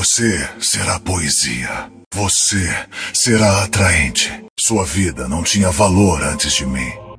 [0.00, 1.92] Você será poesia.
[2.14, 2.74] Você
[3.12, 4.32] será atraente.
[4.58, 7.09] Sua vida não tinha valor antes de mim.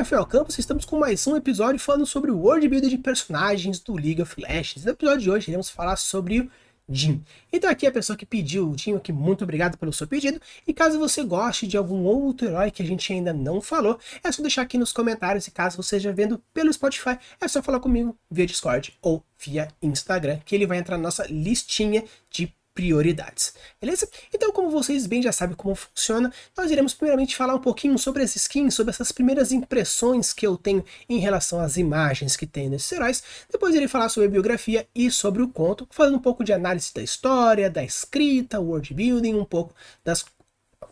[0.00, 3.94] Rafael Campos estamos com mais um episódio falando sobre o world building de personagens do
[3.94, 4.82] League of Legends.
[4.82, 6.50] No episódio de hoje iremos falar sobre o
[6.88, 7.22] Jin.
[7.52, 10.40] Então aqui a pessoa que pediu o Jin aqui, muito obrigado pelo seu pedido.
[10.66, 14.32] E caso você goste de algum outro herói que a gente ainda não falou, é
[14.32, 17.78] só deixar aqui nos comentários e caso você esteja vendo pelo Spotify, é só falar
[17.78, 23.54] comigo via Discord ou via Instagram, que ele vai entrar na nossa listinha de prioridades,
[23.80, 24.08] beleza?
[24.32, 28.22] Então, como vocês bem já sabem como funciona, nós iremos primeiramente falar um pouquinho sobre
[28.22, 32.68] as skins, sobre essas primeiras impressões que eu tenho em relação às imagens que tem
[32.68, 33.22] nesses heróis.
[33.50, 36.94] Depois irei falar sobre a biografia e sobre o conto, fazendo um pouco de análise
[36.94, 39.74] da história, da escrita, world building, um pouco
[40.04, 40.24] das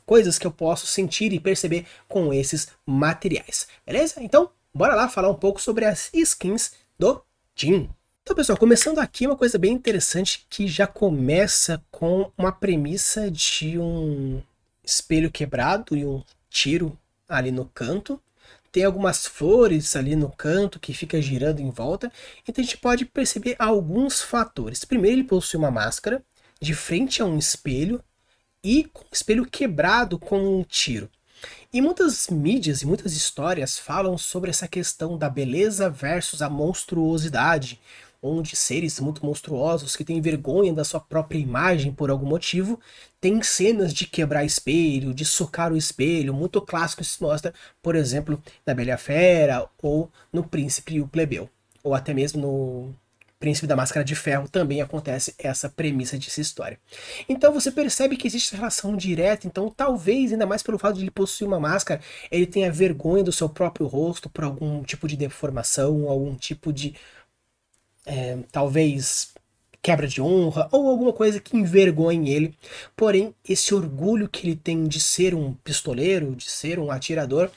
[0.04, 4.22] coisas que eu posso sentir e perceber com esses materiais, beleza?
[4.22, 7.22] Então, bora lá falar um pouco sobre as skins do
[7.54, 7.90] Jin.
[8.28, 13.78] Então, pessoal, começando aqui uma coisa bem interessante que já começa com uma premissa de
[13.78, 14.42] um
[14.84, 16.94] espelho quebrado e um tiro
[17.26, 18.20] ali no canto.
[18.70, 22.12] Tem algumas flores ali no canto que fica girando em volta.
[22.42, 24.84] Então a gente pode perceber alguns fatores.
[24.84, 26.22] Primeiro, ele possui uma máscara
[26.60, 28.04] de frente a um espelho
[28.62, 31.08] e com o espelho quebrado com um tiro.
[31.72, 37.80] E muitas mídias e muitas histórias falam sobre essa questão da beleza versus a monstruosidade,
[38.22, 42.80] onde seres muito monstruosos que têm vergonha da sua própria imagem por algum motivo,
[43.20, 48.42] tem cenas de quebrar espelho, de socar o espelho, muito clássico se mostra, por exemplo,
[48.66, 51.48] na Bela Fera ou no Príncipe e o Plebeu,
[51.82, 52.94] ou até mesmo no
[53.38, 56.76] Príncipe da Máscara de Ferro também acontece essa premissa dessa história.
[57.28, 61.10] Então você percebe que existe relação direta, então talvez, ainda mais pelo fato de ele
[61.12, 62.00] possuir uma máscara,
[62.32, 66.96] ele tenha vergonha do seu próprio rosto por algum tipo de deformação, algum tipo de
[68.08, 69.34] é, talvez
[69.82, 72.54] quebra de honra ou alguma coisa que envergonhe ele.
[72.96, 77.50] Porém, esse orgulho que ele tem de ser um pistoleiro, de ser um atirador,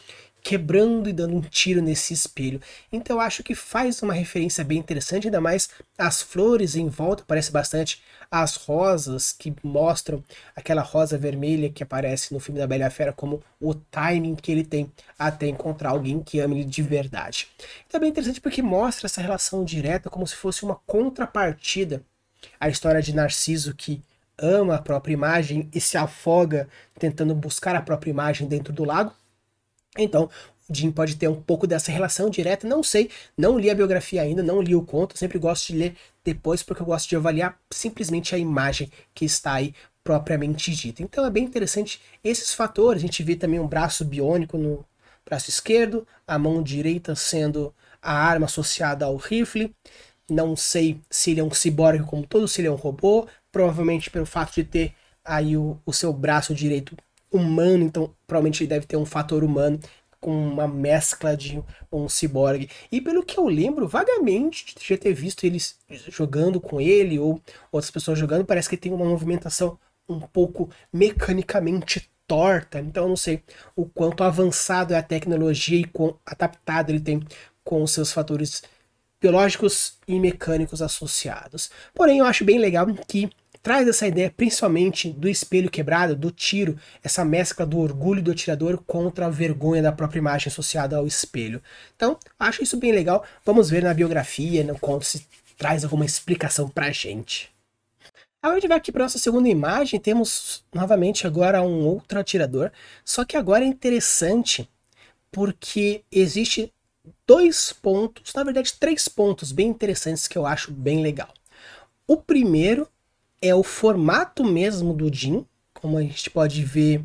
[0.43, 2.59] quebrando e dando um tiro nesse espelho.
[2.91, 7.23] Então eu acho que faz uma referência bem interessante, ainda mais as flores em volta,
[7.25, 10.23] parece bastante as rosas que mostram
[10.55, 14.63] aquela rosa vermelha que aparece no filme da Bela Fera como o timing que ele
[14.63, 17.47] tem até encontrar alguém que ame ele de verdade.
[17.87, 22.03] Então é bem interessante porque mostra essa relação direta como se fosse uma contrapartida
[22.59, 24.01] à história de Narciso que
[24.37, 29.13] ama a própria imagem e se afoga tentando buscar a própria imagem dentro do lago
[29.97, 30.29] então,
[30.69, 34.21] o Jim pode ter um pouco dessa relação direta, não sei, não li a biografia
[34.21, 37.59] ainda, não li o conto, sempre gosto de ler depois porque eu gosto de avaliar
[37.69, 41.03] simplesmente a imagem que está aí propriamente dita.
[41.03, 44.85] Então é bem interessante esses fatores, a gente vê também um braço biônico no
[45.25, 49.75] braço esquerdo, a mão direita sendo a arma associada ao rifle,
[50.29, 54.09] não sei se ele é um ciborgue como todo, se ele é um robô, provavelmente
[54.09, 54.93] pelo fato de ter
[55.23, 56.95] aí o, o seu braço direito
[57.31, 59.79] humano, então provavelmente ele deve ter um fator humano
[60.19, 61.61] com uma mescla de
[61.91, 62.69] um ciborgue.
[62.91, 67.89] E pelo que eu lembro, vagamente de ter visto eles jogando com ele ou outras
[67.89, 72.79] pessoas jogando, parece que tem uma movimentação um pouco mecanicamente torta.
[72.79, 73.41] Então eu não sei
[73.75, 77.19] o quanto avançado é a tecnologia e quão adaptado ele tem
[77.63, 78.61] com os seus fatores
[79.19, 81.69] biológicos e mecânicos associados.
[81.93, 83.29] Porém, eu acho bem legal que
[83.61, 88.81] traz essa ideia principalmente do espelho quebrado, do tiro, essa mescla do orgulho do atirador
[88.85, 91.61] contra a vergonha da própria imagem associada ao espelho.
[91.95, 93.23] Então, acho isso bem legal.
[93.45, 95.25] Vamos ver na biografia, no conto, se
[95.57, 97.51] traz alguma explicação pra gente.
[98.41, 102.71] Agora a gente vai aqui para nossa segunda imagem, temos novamente agora um outro atirador,
[103.05, 104.67] só que agora é interessante
[105.31, 106.73] porque existe
[107.27, 111.31] dois pontos, na verdade três pontos bem interessantes que eu acho bem legal.
[112.07, 112.87] O primeiro
[113.41, 117.03] é o formato mesmo do Jim, como a gente pode ver,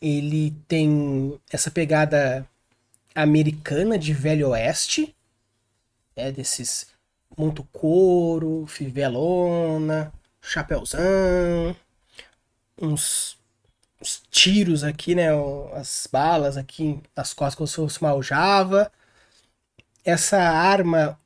[0.00, 2.46] ele tem essa pegada
[3.14, 5.14] americana de velho oeste,
[6.14, 6.88] é desses
[7.36, 11.74] muito couro, fivelona, chapéuzão,
[12.80, 13.38] uns,
[14.00, 15.28] uns, tiros aqui, né,
[15.74, 18.92] as balas aqui nas costas como se fosse uma aljava.
[20.04, 21.18] Essa arma,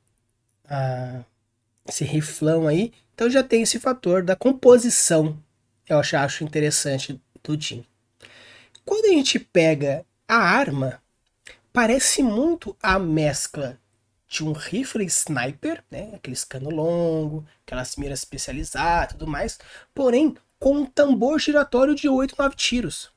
[1.89, 5.37] esse riflão aí, então já tem esse fator da composição,
[5.87, 7.85] eu acho, interessante do Jim.
[8.85, 11.01] Quando a gente pega a arma,
[11.73, 13.77] parece muito a mescla
[14.27, 16.11] de um rifle sniper, né?
[16.13, 19.59] Aqueles cano longo, aquelas miras especializadas, tudo mais,
[19.93, 23.11] porém com um tambor giratório de 8, 9 tiros.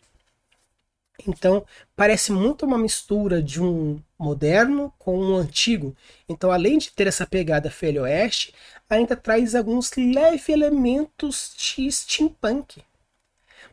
[1.27, 1.65] Então,
[1.95, 5.97] parece muito uma mistura de um moderno com um antigo.
[6.29, 8.55] Então, além de ter essa pegada velho oeste,
[8.89, 12.83] ainda traz alguns leves elementos de steampunk.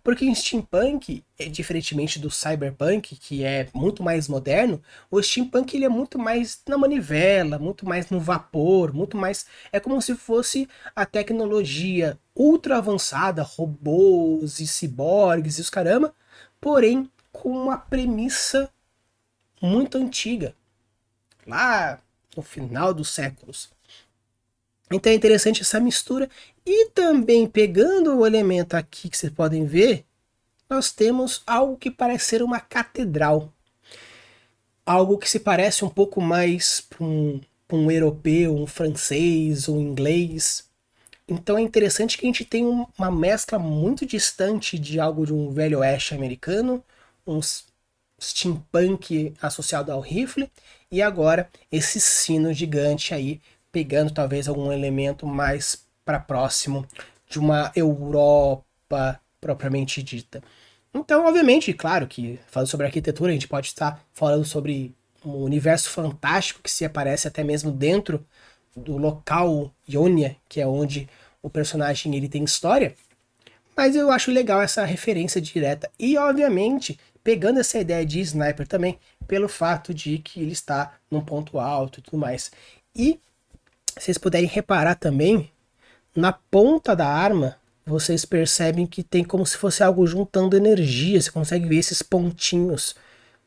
[0.03, 5.85] Porque em steampunk, é, diferentemente do cyberpunk, que é muito mais moderno, o steampunk ele
[5.85, 9.45] é muito mais na manivela, muito mais no vapor, muito mais.
[9.71, 16.13] É como se fosse a tecnologia ultra avançada, robôs e ciborgues e os caramba,
[16.61, 18.69] porém com uma premissa
[19.61, 20.55] muito antiga,
[21.45, 21.99] lá
[22.35, 23.69] no final dos séculos.
[24.91, 26.29] Então é interessante essa mistura.
[26.65, 30.05] E também pegando o elemento aqui que vocês podem ver,
[30.69, 33.51] nós temos algo que parece ser uma catedral.
[34.85, 37.39] Algo que se parece um pouco mais para um,
[37.71, 40.67] um europeu, um francês, um inglês.
[41.27, 45.51] Então é interessante que a gente tem uma mescla muito distante de algo de um
[45.51, 46.83] velho oeste americano,
[47.31, 47.39] um
[48.21, 50.49] steampunk associado ao rifle,
[50.91, 53.39] e agora esse sino gigante aí
[53.71, 56.85] pegando talvez algum elemento mais para próximo
[57.29, 60.41] de uma Europa propriamente dita.
[60.93, 64.93] Então, obviamente, claro que falando sobre arquitetura, a gente pode estar falando sobre
[65.23, 68.25] um universo fantástico que se aparece até mesmo dentro
[68.75, 71.07] do local Ionia, que é onde
[71.43, 72.95] o personagem ele tem história.
[73.75, 78.99] Mas eu acho legal essa referência direta e, obviamente, pegando essa ideia de sniper também,
[79.27, 82.51] pelo fato de que ele está num ponto alto e tudo mais.
[82.95, 83.19] E
[83.97, 85.51] vocês puderem reparar também,
[86.15, 91.21] na ponta da arma, vocês percebem que tem como se fosse algo juntando energia.
[91.21, 92.95] Você consegue ver esses pontinhos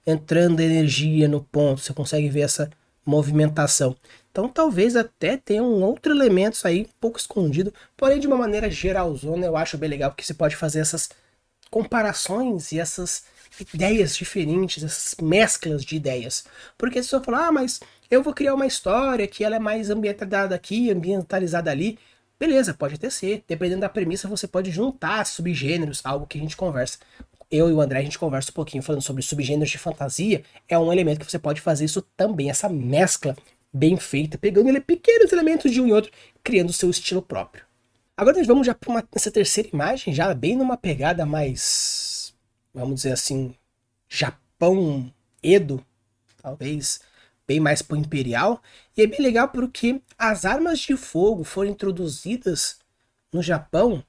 [0.07, 1.81] entrando energia no ponto.
[1.81, 2.71] Você consegue ver essa
[3.05, 3.97] movimentação.
[4.31, 8.71] Então talvez até tenha um outro elemento aí um pouco escondido, porém de uma maneira
[8.71, 11.11] geralzona eu acho bem legal porque você pode fazer essas
[11.71, 13.25] comparações e essas
[13.61, 16.45] ideias diferentes, essas mesclas de ideias.
[16.77, 19.91] Porque se você falar, ah, mas eu vou criar uma história que ela é mais
[19.91, 21.99] ambientada aqui, ambientalizada ali.
[22.39, 23.45] Beleza, pode até ser.
[23.47, 26.99] Dependendo da premissa, você pode juntar subgêneros, algo que a gente conversa.
[27.51, 30.43] Eu e o André, a gente conversa um pouquinho falando sobre subgêneros de fantasia.
[30.69, 33.37] É um elemento que você pode fazer isso também, essa mescla
[33.73, 36.11] bem feita, pegando ele, pequenos elementos de um e outro,
[36.43, 37.65] criando o seu estilo próprio.
[38.17, 42.12] Agora nós vamos já para essa terceira imagem, já bem numa pegada mais,
[42.73, 43.55] vamos dizer assim,
[44.09, 45.85] Japão Edo,
[46.41, 47.01] talvez
[47.47, 48.63] bem mais pro imperial.
[48.97, 52.79] E é bem legal porque as armas de fogo foram introduzidas
[53.33, 54.05] no Japão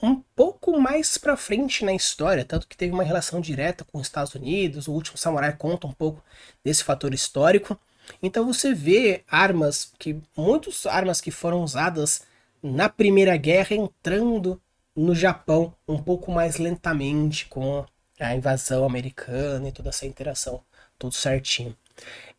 [0.00, 4.06] um pouco mais para frente na história, tanto que teve uma relação direta com os
[4.06, 4.86] Estados Unidos.
[4.86, 6.22] O último samurai conta um pouco
[6.62, 7.78] desse fator histórico.
[8.22, 12.22] Então você vê armas que muitas armas que foram usadas
[12.62, 14.60] na Primeira Guerra entrando
[14.98, 17.84] no Japão um pouco mais lentamente com
[18.18, 20.60] a invasão americana e toda essa interação,
[20.98, 21.74] tudo certinho.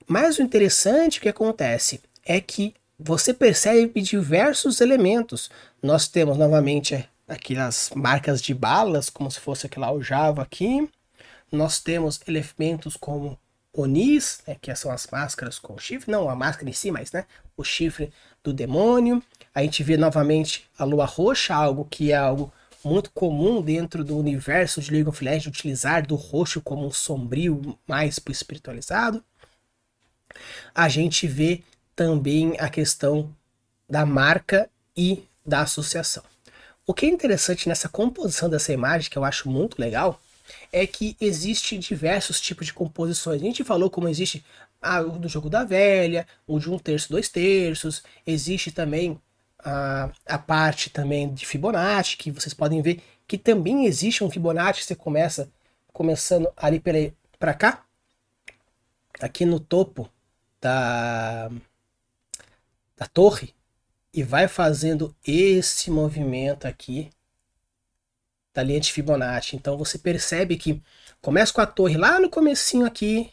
[0.06, 5.50] Mas o interessante que acontece é que você percebe diversos elementos.
[5.82, 10.90] Nós temos novamente aquelas marcas de balas, como se fosse aquela aljava aqui.
[11.52, 13.40] Nós temos elementos como
[13.72, 17.26] Onis, né, que são as máscaras com chifre, não a máscara em si, mas né,
[17.56, 18.12] o chifre
[18.44, 19.24] do demônio.
[19.60, 22.52] A gente vê novamente a lua roxa, algo que é algo
[22.84, 27.78] muito comum dentro do universo de League of Legends, utilizar do roxo como um sombrio
[27.88, 29.24] mais espiritualizado
[30.74, 31.64] a gente vê
[31.96, 33.34] também a questão
[33.90, 36.24] da marca e da associação.
[36.86, 40.22] O que é interessante nessa composição dessa imagem, que eu acho muito legal,
[40.72, 43.42] é que existe diversos tipos de composições.
[43.42, 44.44] A gente falou como existe
[44.82, 49.20] a do jogo da velha, o de um terço, dois terços, existe também
[49.60, 54.84] a, a parte também de Fibonacci, que vocês podem ver que também existe um Fibonacci,
[54.84, 55.52] você começa
[55.94, 56.82] começando ali
[57.38, 57.86] para cá,
[59.20, 60.10] aqui no topo
[60.62, 61.50] da,
[62.98, 63.54] da torre
[64.14, 67.12] e vai fazendo esse movimento aqui
[68.54, 69.56] da linha de Fibonacci.
[69.56, 70.82] Então você percebe que
[71.22, 73.32] começa com a torre lá no comecinho aqui,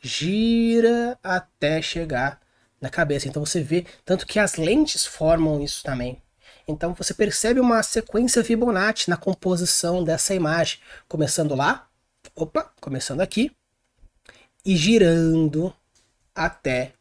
[0.00, 2.39] gira até chegar
[2.80, 3.28] na cabeça.
[3.28, 6.20] Então você vê tanto que as lentes formam isso também.
[6.66, 11.88] Então você percebe uma sequência Fibonacci na composição dessa imagem, começando lá,
[12.34, 13.50] opa, começando aqui
[14.64, 15.74] e girando
[16.34, 16.92] até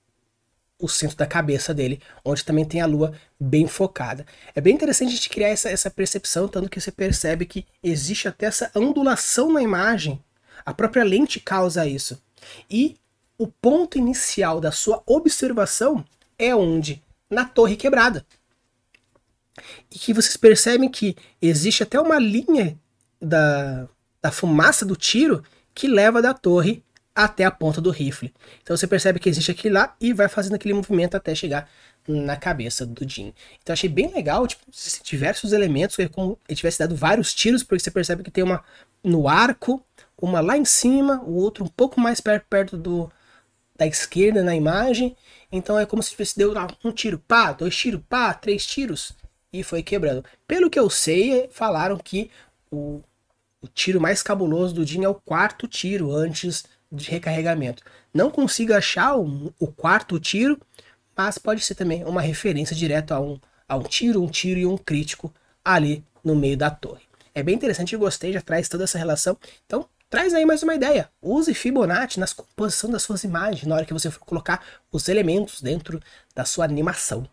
[0.81, 4.25] o centro da cabeça dele, onde também tem a lua bem focada.
[4.55, 8.29] É bem interessante a gente criar essa, essa percepção, tanto que você percebe que existe
[8.29, 10.23] até essa ondulação na imagem.
[10.65, 12.21] A própria lente causa isso.
[12.69, 12.95] E
[13.39, 16.05] o ponto inicial da sua observação
[16.37, 17.01] é onde?
[17.29, 18.25] Na torre quebrada.
[19.89, 22.77] E que vocês percebem que existe até uma linha
[23.19, 23.87] da,
[24.21, 25.41] da fumaça do tiro
[25.73, 26.83] que leva da torre
[27.15, 28.33] até a ponta do rifle.
[28.61, 31.69] Então você percebe que existe aquele lá e vai fazendo aquele movimento até chegar
[32.07, 33.33] na cabeça do Jim.
[33.61, 34.63] Então achei bem legal, tipo,
[35.03, 38.63] diversos elementos, é como ele tivesse dado vários tiros, porque você percebe que tem uma
[39.03, 39.83] no arco,
[40.21, 43.11] uma lá em cima, o outro um pouco mais perto, perto do,
[43.79, 45.15] da esquerda na imagem.
[45.51, 49.15] Então é como se tivesse deu um tiro, pá, dois tiros, pá, três tiros
[49.51, 50.23] e foi quebrando.
[50.45, 52.29] Pelo que eu sei, falaram que
[52.69, 53.01] o,
[53.61, 57.81] o tiro mais cabuloso do Jim é o quarto tiro antes de recarregamento.
[58.13, 60.59] Não consigo achar o, o quarto tiro,
[61.15, 64.65] mas pode ser também uma referência direta a um, a um tiro, um tiro e
[64.65, 65.33] um crítico
[65.63, 67.01] ali no meio da torre.
[67.33, 69.37] É bem interessante, gostei, já traz toda essa relação.
[69.65, 71.09] Então, traz aí mais uma ideia.
[71.21, 75.61] Use Fibonacci nas composição das suas imagens, na hora que você for colocar os elementos
[75.61, 76.01] dentro
[76.35, 77.27] da sua animação.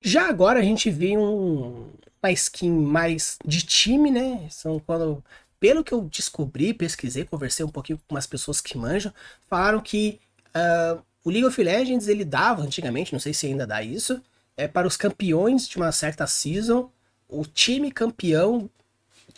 [0.00, 1.90] Já agora a gente vê um,
[2.22, 4.46] uma skin mais de time, né?
[4.50, 5.22] São quando
[5.60, 9.12] pelo que eu descobri, pesquisei, conversei um pouquinho com umas pessoas que manjam,
[9.48, 10.20] falaram que
[10.54, 14.22] uh, o League of Legends ele dava antigamente, não sei se ainda dá isso,
[14.56, 16.90] é para os campeões de uma certa season,
[17.28, 18.70] o time campeão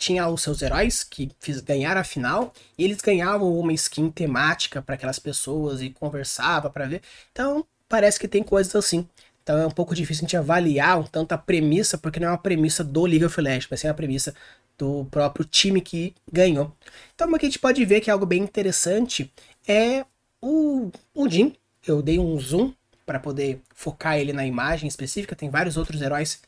[0.01, 1.29] tinha os seus heróis que
[1.63, 6.87] ganharam a final e eles ganhavam uma skin temática para aquelas pessoas e conversava para
[6.87, 7.03] ver.
[7.31, 9.07] Então parece que tem coisas assim.
[9.43, 12.31] Então é um pouco difícil a gente avaliar um tanto a premissa, porque não é
[12.31, 14.33] uma premissa do League of Legends, mas sim uma premissa
[14.75, 16.75] do próprio time que ganhou.
[17.13, 19.31] Então, o que a gente pode ver que é algo bem interessante
[19.67, 20.03] é
[20.41, 21.55] o, o Jin.
[21.85, 22.73] Eu dei um zoom
[23.05, 25.35] para poder focar ele na imagem específica.
[25.35, 26.41] Tem vários outros heróis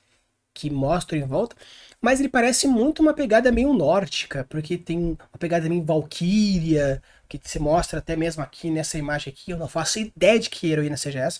[0.54, 1.56] que mostram em volta,
[2.04, 7.40] mas ele parece muito uma pegada meio nórdica, porque tem uma pegada meio Valkyria, que
[7.46, 9.52] se mostra até mesmo aqui nessa imagem aqui.
[9.52, 11.40] Eu não faço ideia de que heroína seja essa,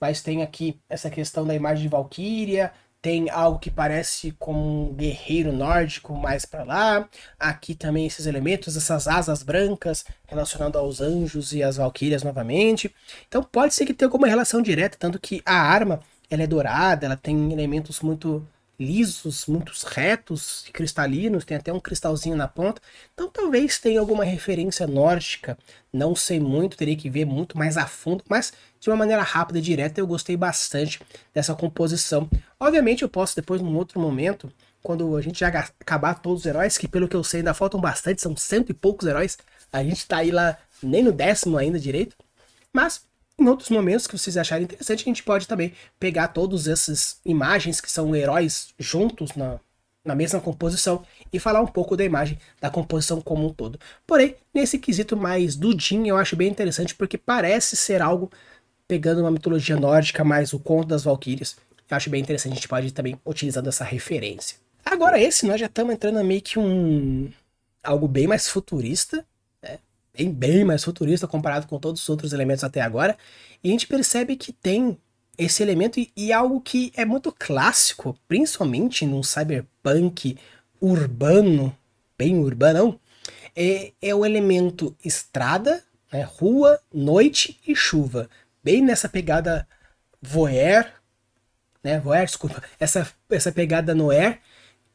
[0.00, 4.94] mas tem aqui essa questão da imagem de Valkyria, tem algo que parece como um
[4.94, 7.08] guerreiro nórdico mais para lá.
[7.36, 12.94] Aqui também esses elementos, essas asas brancas relacionado aos anjos e às valquírias novamente.
[13.26, 16.00] Então pode ser que tenha alguma relação direta, tanto que a arma
[16.30, 18.46] ela é dourada, ela tem elementos muito
[18.78, 22.80] lisos, muito retos e cristalinos, tem até um cristalzinho na ponta.
[23.12, 25.58] Então talvez tenha alguma referência nórdica,
[25.92, 29.58] não sei muito, teria que ver muito mais a fundo, mas de uma maneira rápida
[29.58, 31.00] e direta eu gostei bastante
[31.34, 32.30] dessa composição.
[32.60, 36.78] Obviamente eu posso depois num outro momento, quando a gente já acabar todos os heróis,
[36.78, 39.36] que pelo que eu sei ainda faltam bastante, são cento e poucos heróis,
[39.72, 42.16] a gente tá aí lá nem no décimo ainda direito,
[42.72, 43.07] mas
[43.38, 47.80] em outros momentos que vocês acharem interessante, a gente pode também pegar todas essas imagens
[47.80, 49.60] que são heróis juntos na,
[50.04, 53.78] na mesma composição e falar um pouco da imagem da composição como um todo.
[54.06, 58.30] Porém, nesse quesito mais do Jin, eu acho bem interessante porque parece ser algo
[58.88, 61.56] pegando uma mitologia nórdica mais o conto das valquírias.
[61.88, 64.56] Eu acho bem interessante, a gente pode também utilizando essa referência.
[64.84, 67.30] Agora esse, nós já estamos entrando meio que um
[67.82, 69.24] algo bem mais futurista,
[70.18, 73.16] bem, bem mais futurista comparado com todos os outros elementos até agora.
[73.62, 74.98] E a gente percebe que tem
[75.36, 80.36] esse elemento e, e algo que é muito clássico, principalmente num cyberpunk
[80.80, 81.76] urbano,
[82.18, 82.98] bem urbanão,
[83.54, 85.82] é, é o elemento estrada,
[86.12, 88.28] né, rua, noite e chuva.
[88.62, 89.66] Bem nessa pegada
[90.20, 90.84] voyeur,
[91.82, 94.40] né, voyeur, desculpa, essa, essa pegada noir,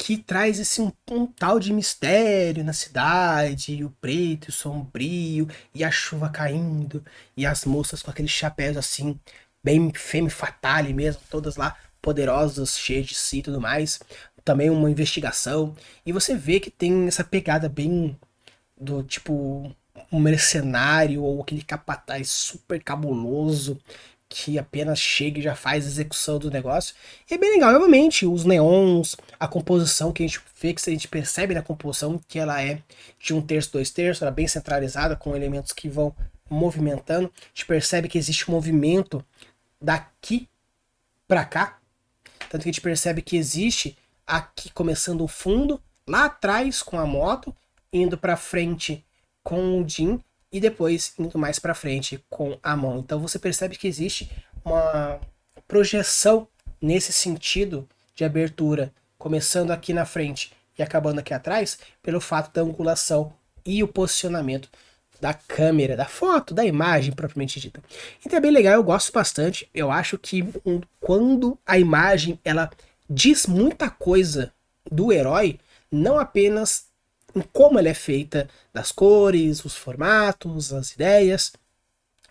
[0.06, 5.82] que traz esse um, um, tal de mistério na cidade, o preto, o sombrio, e
[5.82, 7.02] a chuva caindo,
[7.38, 9.18] e as moças com aqueles chapéus assim,
[9.64, 14.02] bem femme fatale mesmo, todas lá poderosas, cheias de si e tudo mais.
[14.44, 15.74] Também uma investigação.
[16.06, 18.20] E você vê que tem essa pegada bem
[18.78, 19.74] do tipo
[20.12, 23.80] um mercenário ou aquele capataz super cabuloso
[24.36, 26.96] que apenas chega e já faz a execução do negócio.
[27.30, 30.92] E é bem legal, obviamente, os neons, a composição que a gente vê, que a
[30.92, 32.82] gente percebe na composição que ela é
[33.20, 36.16] de um terço, dois terços, ela é bem centralizada, com elementos que vão
[36.50, 37.32] movimentando.
[37.32, 39.24] A gente percebe que existe um movimento
[39.80, 40.50] daqui
[41.28, 41.78] para cá.
[42.50, 47.06] Tanto que a gente percebe que existe aqui começando o fundo, lá atrás com a
[47.06, 47.56] moto,
[47.92, 49.06] indo para frente
[49.44, 50.20] com o Jin
[50.54, 53.00] e depois indo mais para frente com a mão.
[53.00, 54.32] Então você percebe que existe
[54.64, 55.20] uma
[55.68, 56.48] projeção
[56.80, 62.62] nesse sentido de abertura, começando aqui na frente e acabando aqui atrás, pelo fato da
[62.62, 63.34] angulação
[63.66, 64.70] e o posicionamento
[65.20, 67.82] da câmera, da foto, da imagem propriamente dita.
[68.24, 69.68] Então é bem legal, eu gosto bastante.
[69.74, 72.70] Eu acho que um, quando a imagem ela
[73.10, 74.54] diz muita coisa
[74.92, 76.88] do herói, não apenas
[77.36, 81.54] em como ela é feita, das cores, os formatos, as ideias,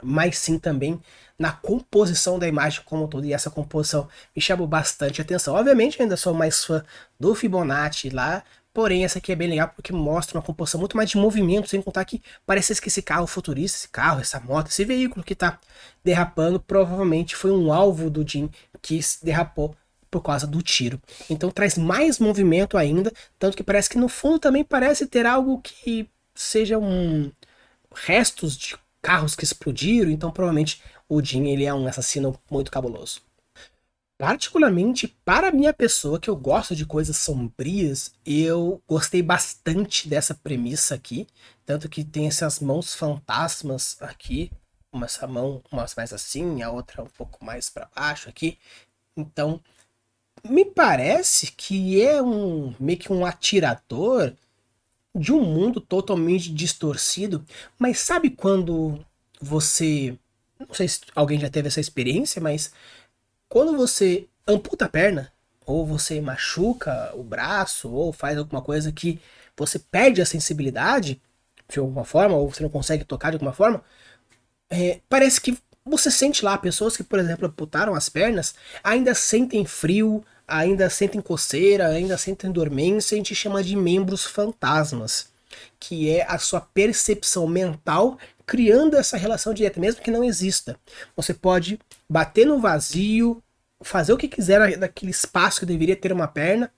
[0.02, 1.00] mas sim também
[1.38, 5.54] na composição da imagem como um todo, e essa composição me chamou bastante atenção.
[5.54, 6.85] Obviamente, ainda sou mais fã
[7.18, 11.11] do Fibonacci lá, porém essa aqui é bem legal porque mostra uma composição muito mais
[11.11, 14.85] de movimento, sem contar que parece que esse carro futurista, esse carro, essa moto, esse
[14.85, 15.59] veículo que está
[16.04, 19.75] derrapando, provavelmente foi um alvo do Jim que derrapou
[20.12, 21.00] por causa do tiro.
[21.31, 25.59] Então traz mais movimento ainda, tanto que parece que no fundo também parece ter algo
[25.62, 27.33] que seja um
[27.95, 33.23] restos de carros que explodiram, então provavelmente o Jim ele é um assassino muito cabuloso.
[34.19, 40.95] Particularmente para minha pessoa, que eu gosto de coisas sombrias, eu gostei bastante dessa premissa
[40.95, 41.26] aqui.
[41.66, 44.52] Tanto que tem essas mãos fantasmas aqui.
[44.92, 48.59] Uma essa mão uma mais assim, a outra um pouco mais para baixo aqui.
[49.16, 49.61] Então,
[50.49, 54.34] me parece que é um meio que um atirador
[55.14, 57.44] de um mundo totalmente distorcido.
[57.78, 59.04] Mas sabe quando
[59.40, 60.16] você.
[60.58, 62.72] Não sei se alguém já teve essa experiência, mas
[63.49, 65.32] quando você amputa a perna,
[65.66, 69.20] ou você machuca o braço, ou faz alguma coisa que
[69.56, 71.20] você perde a sensibilidade
[71.68, 73.82] de alguma forma, ou você não consegue tocar de alguma forma,
[74.70, 79.64] é, parece que você sente lá pessoas que, por exemplo, amputaram as pernas, ainda sentem
[79.64, 85.30] frio, ainda sentem coceira, ainda sentem dormência, a gente chama de membros fantasmas,
[85.78, 90.76] que é a sua percepção mental criando essa relação direta, mesmo que não exista.
[91.16, 93.42] Você pode bater no vazio,
[93.82, 96.70] fazer o que quiser naquele espaço que deveria ter uma perna,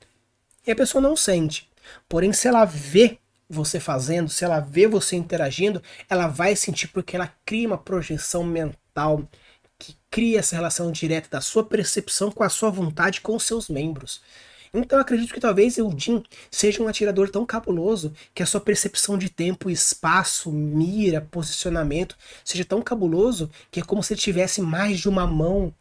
[0.66, 1.68] e a pessoa não sente.
[2.08, 3.18] Porém, se ela vê
[3.48, 8.42] você fazendo, se ela vê você interagindo, ela vai sentir porque ela cria uma projeção
[8.42, 9.28] mental
[10.14, 14.20] cria essa relação direta da sua percepção com a sua vontade com os seus membros.
[14.72, 19.28] Então acredito que talvez Jin seja um atirador tão cabuloso que a sua percepção de
[19.28, 25.08] tempo, espaço, mira, posicionamento seja tão cabuloso que é como se ele tivesse mais de
[25.08, 25.74] uma mão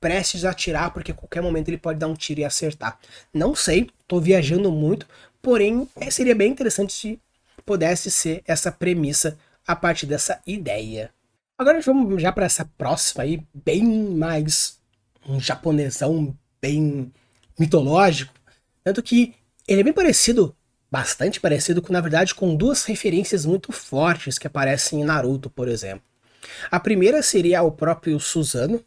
[0.00, 2.98] prestes a atirar, porque a qualquer momento ele pode dar um tiro e acertar.
[3.32, 5.06] Não sei, tô viajando muito,
[5.40, 7.20] porém é, seria bem interessante se
[7.64, 11.14] pudesse ser essa premissa a partir dessa ideia.
[11.58, 14.78] Agora vamos já para essa próxima aí, bem mais
[15.26, 17.10] um japonesão bem
[17.58, 18.34] mitológico.
[18.84, 19.34] Tanto que
[19.66, 20.54] ele é bem parecido,
[20.90, 25.66] bastante parecido, com, na verdade, com duas referências muito fortes que aparecem em Naruto, por
[25.66, 26.04] exemplo.
[26.70, 28.84] A primeira seria o próprio Suzano,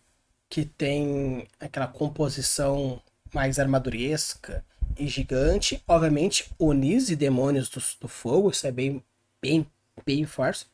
[0.47, 3.01] que tem aquela composição
[3.33, 4.63] mais armaduresca
[4.95, 5.83] e gigante.
[5.87, 9.03] Obviamente, Onis e demônios do, do fogo, isso é bem,
[9.41, 9.65] bem,
[10.05, 10.67] bem forte.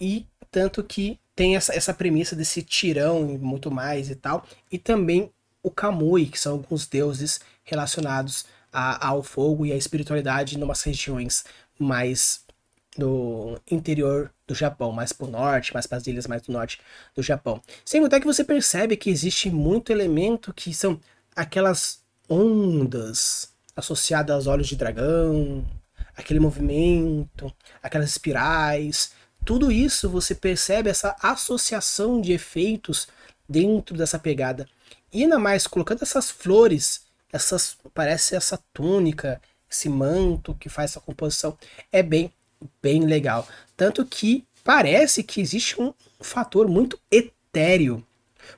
[0.00, 0.24] E
[0.56, 4.42] tanto que tem essa, essa premissa desse tirão e muito mais e tal.
[4.72, 5.30] E também
[5.62, 10.82] o Kamui, que são alguns deuses relacionados a, ao fogo e à espiritualidade em umas
[10.82, 11.44] regiões
[11.78, 12.40] mais
[12.96, 16.80] do interior do Japão, mais para o norte, mais para as ilhas mais do norte
[17.14, 17.60] do Japão.
[17.84, 20.98] Sem contar que você percebe que existe muito elemento que são
[21.34, 25.66] aquelas ondas associadas aos olhos de dragão,
[26.16, 29.12] aquele movimento, aquelas espirais,
[29.46, 33.06] tudo isso você percebe essa associação de efeitos
[33.48, 34.68] dentro dessa pegada.
[35.12, 41.00] E ainda mais colocando essas flores, essas parece essa túnica, esse manto que faz essa
[41.00, 41.56] composição,
[41.92, 42.32] é bem
[42.82, 43.46] bem legal.
[43.76, 48.04] Tanto que parece que existe um fator muito etéreo.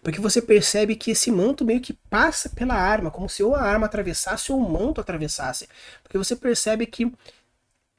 [0.02, 3.62] Porque você percebe que esse manto meio que passa pela arma, como se ou a
[3.62, 5.68] arma atravessasse ou o manto atravessasse.
[6.02, 7.12] Porque você percebe que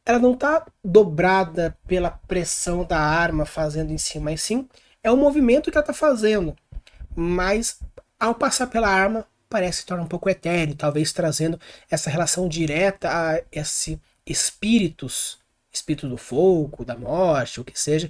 [0.10, 4.67] ela não está dobrada pela pressão da arma fazendo em cima, mas sim
[5.04, 6.56] é o movimento que ela está fazendo.
[7.15, 7.80] Mas
[8.19, 11.60] ao passar pela arma, parece se torna um pouco etéreo, talvez trazendo
[11.91, 15.38] essa relação direta a esse espíritos
[15.72, 18.10] espírito do fogo, da morte, o que seja,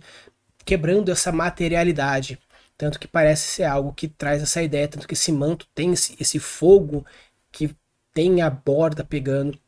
[0.63, 2.39] quebrando essa materialidade.
[2.77, 6.15] Tanto que parece ser algo que traz essa ideia, tanto que esse manto tem esse,
[6.17, 7.05] esse fogo
[7.51, 7.75] que
[8.13, 9.59] tem a borda pegando,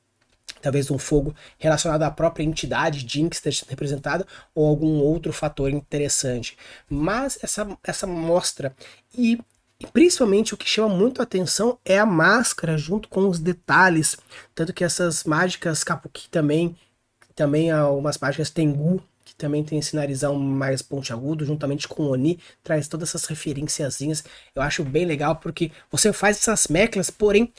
[0.62, 6.58] talvez um fogo relacionado à própria entidade Jinx esteja representada ou algum outro fator interessante.
[6.90, 8.76] Mas essa, essa mostra
[9.18, 9.40] e
[9.82, 14.16] e principalmente o que chama muito a atenção é a máscara junto com os detalhes.
[14.54, 16.76] Tanto que essas mágicas Kapuki também
[17.34, 22.38] também há umas mágicas Tengu, que também tem esse narizão mais pontiagudo, juntamente com Oni,
[22.62, 24.24] traz todas essas referenciazinhas.
[24.54, 27.52] Eu acho bem legal porque você faz essas meclas, porém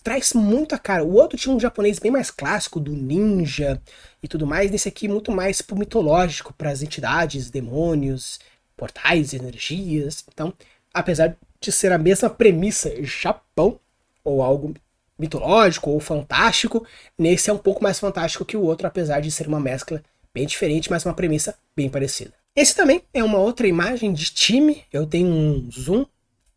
[0.00, 1.04] traz muito a cara.
[1.04, 3.80] O outro tinha um japonês bem mais clássico, do ninja
[4.22, 4.70] e tudo mais.
[4.70, 8.40] Nesse aqui, muito mais tipo, mitológico para as entidades, demônios,
[8.76, 10.24] portais, energias.
[10.32, 10.52] Então,
[10.92, 13.78] apesar de ser a mesma premissa Japão,
[14.24, 14.74] ou algo
[15.18, 16.86] mitológico ou fantástico.
[17.18, 20.46] Nesse é um pouco mais fantástico que o outro, apesar de ser uma mescla bem
[20.46, 22.32] diferente, mas uma premissa bem parecida.
[22.56, 24.82] Esse também é uma outra imagem de time.
[24.92, 26.06] Eu tenho um zoom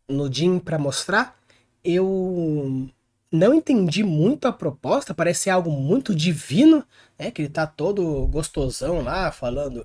[0.08, 1.38] no Jim para mostrar.
[1.84, 2.88] Eu
[3.34, 6.86] não entendi muito a proposta, parece algo muito divino,
[7.18, 7.32] né?
[7.32, 9.84] Que ele tá todo gostosão lá, falando.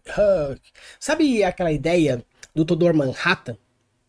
[0.99, 3.57] Sabe aquela ideia do Todor Manhattan,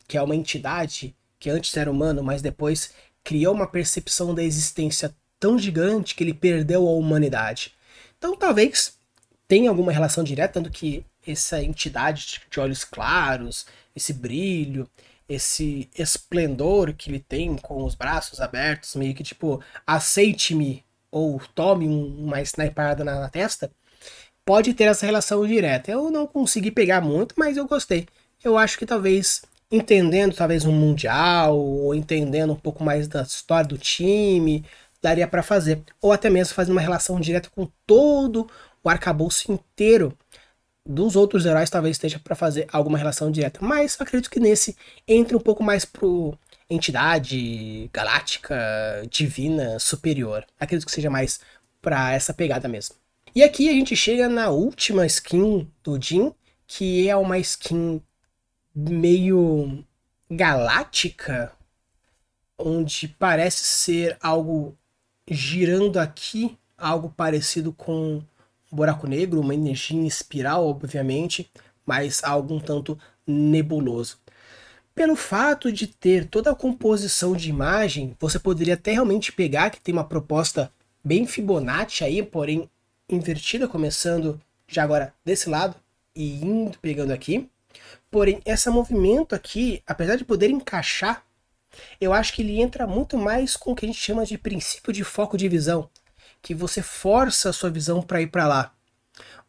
[0.07, 2.93] que é uma entidade que antes era humano, mas depois
[3.25, 7.73] criou uma percepção da existência tão gigante que ele perdeu a humanidade.
[8.19, 8.95] Então talvez
[9.49, 13.65] tenha alguma relação direta, tanto que essa entidade de olhos claros,
[13.97, 14.87] esse brilho,
[15.31, 21.87] esse esplendor que ele tem com os braços abertos, meio que tipo, aceite-me ou tome
[21.87, 23.71] uma snipada na, na, testa,
[24.45, 25.89] pode ter essa relação direta.
[25.89, 28.09] Eu não consegui pegar muito, mas eu gostei.
[28.43, 33.69] Eu acho que talvez entendendo talvez um mundial ou entendendo um pouco mais da história
[33.69, 34.65] do time,
[35.01, 38.49] daria para fazer, ou até mesmo fazer uma relação direta com todo
[38.83, 40.17] o arcabouço inteiro
[40.87, 45.37] dos outros heróis talvez esteja para fazer alguma relação direta, mas acredito que nesse entre
[45.37, 46.37] um pouco mais pro
[46.69, 48.57] entidade galáctica,
[49.11, 50.47] divina, superior.
[50.59, 51.41] Acredito que seja mais
[51.83, 52.95] para essa pegada mesmo.
[53.35, 56.33] E aqui a gente chega na última skin do Jin,
[56.67, 58.01] que é uma skin
[58.75, 59.85] meio
[60.31, 61.53] galáctica,
[62.57, 64.77] onde parece ser algo
[65.29, 68.23] girando aqui, algo parecido com
[68.71, 71.51] buraco negro, uma energia em espiral, obviamente,
[71.85, 74.19] mas algo um tanto nebuloso.
[74.95, 79.81] Pelo fato de ter toda a composição de imagem, você poderia até realmente pegar que
[79.81, 80.71] tem uma proposta
[81.03, 82.69] bem Fibonacci aí, porém
[83.09, 85.75] invertida, começando já agora desse lado
[86.15, 87.49] e indo pegando aqui.
[88.11, 91.25] Porém, esse movimento aqui, apesar de poder encaixar,
[92.01, 94.93] eu acho que ele entra muito mais com o que a gente chama de princípio
[94.93, 95.89] de foco de visão
[96.43, 98.75] que você força a sua visão para ir para lá,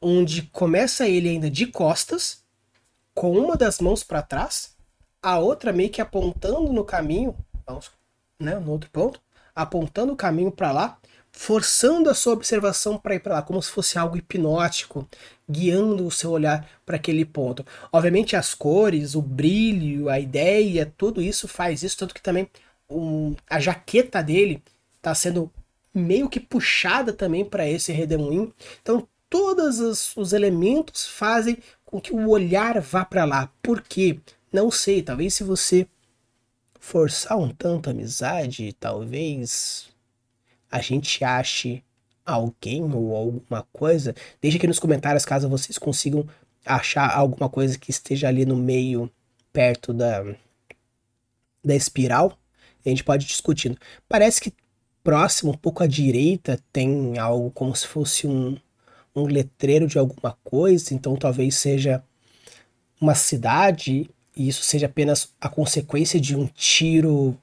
[0.02, 2.44] onde começa ele ainda de costas,
[3.14, 4.76] com uma das mãos para trás,
[5.22, 7.36] a outra meio que apontando no caminho,
[8.40, 9.22] né, no outro ponto,
[9.56, 10.98] apontando o caminho para lá,
[11.32, 15.08] forçando a sua observação para ir para lá, como se fosse algo hipnótico,
[15.50, 17.66] guiando o seu olhar para aquele ponto.
[17.92, 22.50] Obviamente as cores, o brilho, a ideia, tudo isso faz isso, tanto que também
[22.90, 24.62] um, a jaqueta dele
[24.98, 25.52] está sendo
[25.94, 28.54] meio que puxada também para esse redemoinho.
[28.82, 33.52] Então, todos os, os, elementos fazem com que o olhar vá para lá.
[33.62, 34.20] Por quê?
[34.52, 35.88] Não sei, talvez se você
[36.80, 39.90] forçar um tanto a amizade, talvez
[40.70, 41.84] a gente ache
[42.26, 44.16] alguém ou alguma coisa.
[44.42, 46.28] Deixe aqui nos comentários caso vocês consigam
[46.66, 49.12] achar alguma coisa que esteja ali no meio,
[49.52, 50.24] perto da,
[51.64, 52.38] da espiral.
[52.86, 53.78] A gente pode ir discutindo.
[54.08, 54.54] Parece que
[55.04, 58.58] próximo, um pouco à direita, tem algo como se fosse um,
[59.16, 62.04] um letreiro de alguma coisa, então talvez seja
[63.00, 67.38] uma cidade e isso seja apenas a consequência de um tiro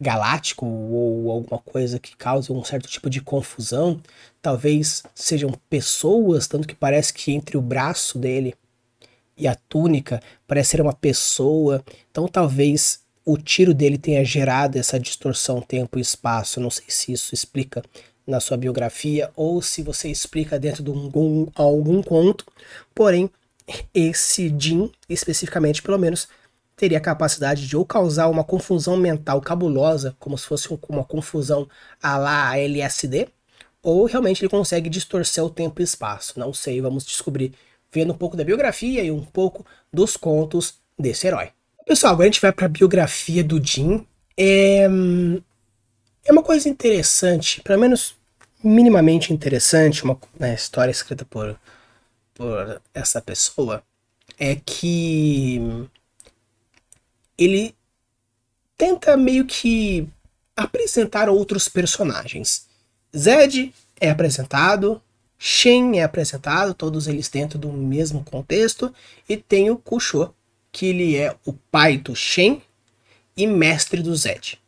[0.00, 4.00] galáctico ou alguma coisa que cause um certo tipo de confusão.
[4.42, 8.54] Talvez sejam pessoas, tanto que parece que entre o braço dele
[9.36, 11.82] e a túnica parece ser uma pessoa.
[12.10, 16.60] Então talvez o tiro dele tenha gerado essa distorção tempo e espaço.
[16.60, 17.82] Não sei se isso explica
[18.26, 22.44] na sua biografia ou se você explica dentro de um, algum conto.
[22.94, 23.30] Porém,
[23.94, 26.28] esse Jin, especificamente, pelo menos,
[26.76, 31.68] teria a capacidade de ou causar uma confusão mental cabulosa, como se fosse uma confusão
[32.02, 33.28] a lá LSD,
[33.82, 36.38] ou realmente ele consegue distorcer o tempo e espaço.
[36.38, 37.54] Não sei, vamos descobrir
[37.92, 41.50] vendo um pouco da biografia e um pouco dos contos desse herói.
[41.86, 44.06] Pessoal, agora a gente vai para a biografia do Jim.
[44.38, 44.86] É,
[46.24, 48.16] é uma coisa interessante, pelo menos
[48.62, 51.60] minimamente interessante, uma né, história escrita por,
[52.32, 53.82] por essa pessoa,
[54.38, 55.60] é que
[57.36, 57.74] ele
[58.78, 60.08] tenta meio que
[60.56, 62.66] apresentar outros personagens.
[63.14, 65.02] Zed é apresentado,
[65.38, 68.92] Shen é apresentado, todos eles dentro do mesmo contexto,
[69.28, 70.32] e tem o Kusho,
[70.74, 72.60] que ele é o pai do Shen
[73.36, 74.60] e mestre do Zed.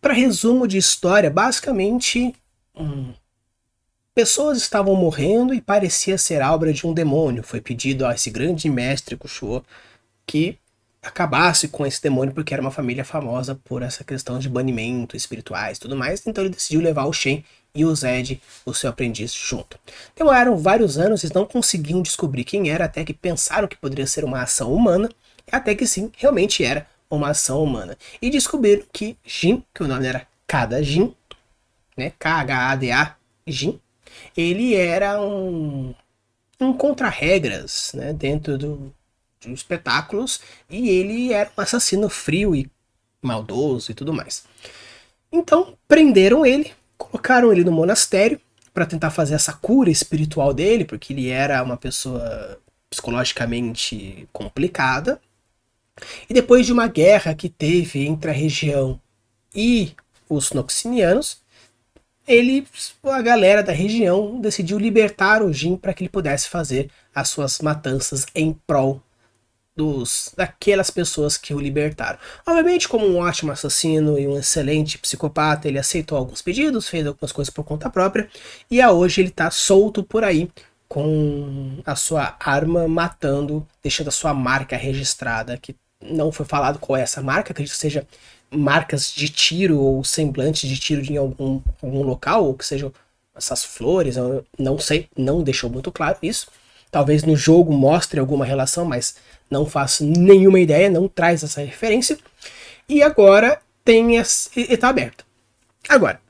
[0.00, 2.34] Para resumo de história, basicamente,
[2.74, 3.14] hum,
[4.12, 7.44] pessoas estavam morrendo e parecia ser obra de um demônio.
[7.44, 9.64] Foi pedido a esse grande mestre Kusho
[10.26, 10.58] que
[11.00, 15.78] acabasse com esse demônio porque era uma família famosa por essa questão de banimento espirituais
[15.78, 16.26] e tudo mais.
[16.26, 19.78] Então ele decidiu levar o Shen e o Zed, o seu aprendiz, junto.
[20.16, 24.24] Demoraram vários anos, eles não conseguiam descobrir quem era, até que pensaram que poderia ser
[24.24, 25.08] uma ação humana,
[25.50, 27.96] até que sim, realmente era uma ação humana.
[28.20, 31.14] E descobriram que Jin, que o nome era Kada Jin,
[31.96, 33.80] né, K-H-A-D-A, Jin,
[34.36, 35.94] ele era um
[36.60, 38.94] um contra-regras né, dentro do,
[39.40, 42.70] de espetáculos e ele era um assassino frio e
[43.22, 44.44] maldoso e tudo mais.
[45.32, 48.38] Então prenderam ele, colocaram ele no monastério
[48.74, 52.60] para tentar fazer essa cura espiritual dele, porque ele era uma pessoa
[52.90, 55.20] psicologicamente complicada.
[56.28, 59.00] E depois de uma guerra que teve entre a região
[59.54, 59.92] e
[60.28, 61.40] os noxinianos,
[62.26, 62.66] ele,
[63.02, 67.58] a galera da região decidiu libertar o Jin para que ele pudesse fazer as suas
[67.60, 69.02] matanças em prol
[69.80, 72.18] dos daquelas pessoas que o libertaram.
[72.46, 77.32] Obviamente, como um ótimo assassino e um excelente psicopata, ele aceitou alguns pedidos, fez algumas
[77.32, 78.28] coisas por conta própria
[78.70, 80.50] e a hoje ele está solto por aí
[80.86, 86.98] com a sua arma matando, deixando a sua marca registrada, que não foi falado qual
[86.98, 88.06] é essa marca, acredito que seja
[88.50, 92.92] marcas de tiro ou semblantes de tiro em algum, algum local, ou que sejam
[93.34, 94.16] essas flores,
[94.58, 96.48] não sei, não deixou muito claro isso.
[96.90, 99.16] Talvez no jogo mostre alguma relação, mas
[99.50, 102.18] não faço nenhuma ideia, não traz essa referência.
[102.88, 105.24] E agora tem essa, está aberto.
[105.88, 106.20] Agora,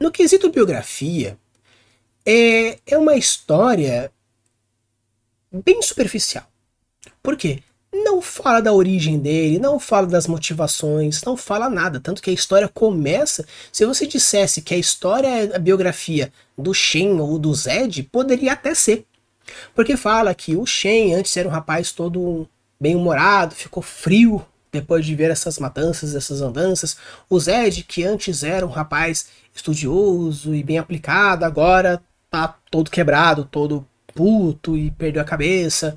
[0.00, 1.38] no quesito biografia,
[2.26, 4.10] é, é uma história
[5.52, 6.46] bem superficial.
[7.22, 7.62] Por quê?
[8.02, 12.00] não fala da origem dele, não fala das motivações, não fala nada.
[12.00, 13.46] Tanto que a história começa.
[13.72, 18.52] Se você dissesse que a história é a biografia do Shen ou do Zed, poderia
[18.52, 19.06] até ser.
[19.74, 22.48] Porque fala que o Shen antes era um rapaz todo
[22.80, 26.96] bem-humorado, ficou frio depois de ver essas matanças, essas andanças.
[27.30, 33.44] O Zed, que antes era um rapaz estudioso e bem aplicado, agora tá todo quebrado,
[33.44, 35.96] todo puto e perdeu a cabeça.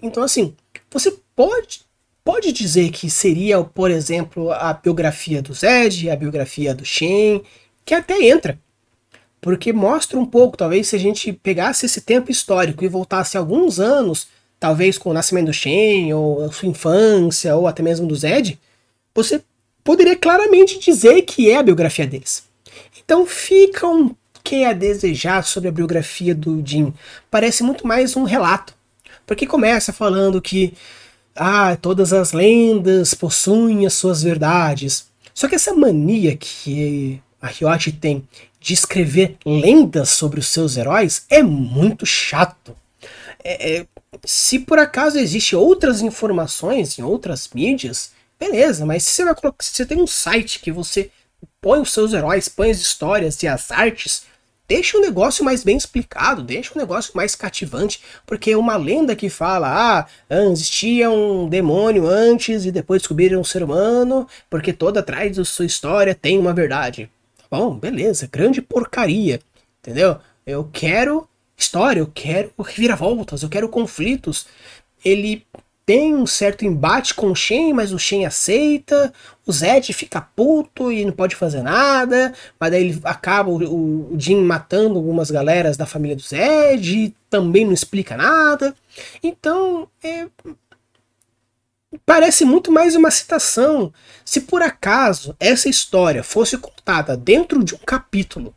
[0.00, 0.54] Então, assim,
[0.90, 1.82] você pode,
[2.22, 7.42] pode dizer que seria, por exemplo, a biografia do Zed, a biografia do Shen,
[7.84, 8.58] que até entra.
[9.44, 13.78] Porque mostra um pouco, talvez se a gente pegasse esse tempo histórico e voltasse alguns
[13.78, 14.26] anos,
[14.58, 18.58] talvez com o nascimento do Shen, ou sua infância, ou até mesmo do Zed,
[19.14, 19.42] você
[19.84, 22.44] poderia claramente dizer que é a biografia deles.
[22.98, 26.94] Então fica um que a desejar sobre a biografia do Jim.
[27.30, 28.74] Parece muito mais um relato.
[29.26, 30.72] Porque começa falando que
[31.36, 35.06] ah, todas as lendas possuem as suas verdades.
[35.34, 38.26] Só que essa mania que a Riot tem
[38.58, 42.74] de escrever lendas sobre os seus heróis é muito chato.
[43.42, 43.86] É, é,
[44.24, 49.62] se por acaso existem outras informações em outras mídias, beleza, mas se você, vai colocar,
[49.62, 51.10] se você tem um site que você
[51.60, 54.22] põe os seus heróis, põe as histórias e as artes,
[54.66, 59.28] deixa o negócio mais bem explicado, deixa o negócio mais cativante, porque uma lenda que
[59.28, 60.06] fala, ah,
[60.50, 65.66] existia um demônio antes e depois descobriram um ser humano, porque toda atrás da sua
[65.66, 67.10] história tem uma verdade.
[67.56, 69.38] Bom, beleza, grande porcaria,
[69.78, 70.18] entendeu?
[70.44, 74.48] Eu quero história, eu quero reviravoltas, eu quero conflitos.
[75.04, 75.46] Ele
[75.86, 79.12] tem um certo embate com o Shen, mas o Shen aceita,
[79.46, 84.18] o Zed fica puto e não pode fazer nada, mas daí ele acaba o, o
[84.18, 88.74] Jin matando algumas galeras da família do Zed, também não explica nada.
[89.22, 90.26] Então, é,
[92.04, 93.92] parece muito mais uma citação.
[94.24, 98.54] Se por acaso essa história fosse contada dentro de um capítulo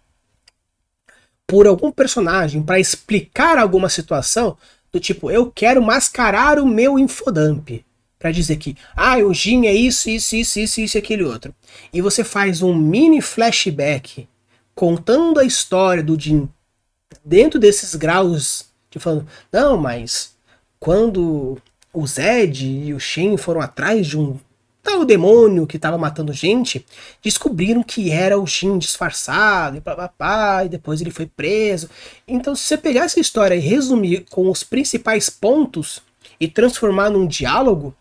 [1.45, 4.58] por algum personagem para explicar alguma situação,
[4.91, 7.86] do tipo, eu quero mascarar o meu infodump.
[8.19, 11.54] Para dizer que, ah, o Jin é isso, isso, isso, isso, isso e aquele outro.
[11.93, 14.28] E você faz um mini flashback
[14.73, 16.50] contando a história do Jin
[17.23, 20.36] dentro desses graus, de falando, não, mas
[20.80, 21.62] quando
[21.93, 24.38] o Zed e o Shen foram atrás de um
[24.88, 26.86] tal demônio que estava matando gente,
[27.21, 31.89] descobriram que era o Shin disfarçado e papapá, e depois ele foi preso.
[32.26, 36.02] Então, se você pegar essa história e resumir com os principais pontos
[36.39, 37.93] e transformar num diálogo,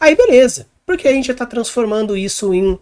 [0.00, 0.66] aí beleza.
[0.84, 2.76] Porque a gente já está transformando isso em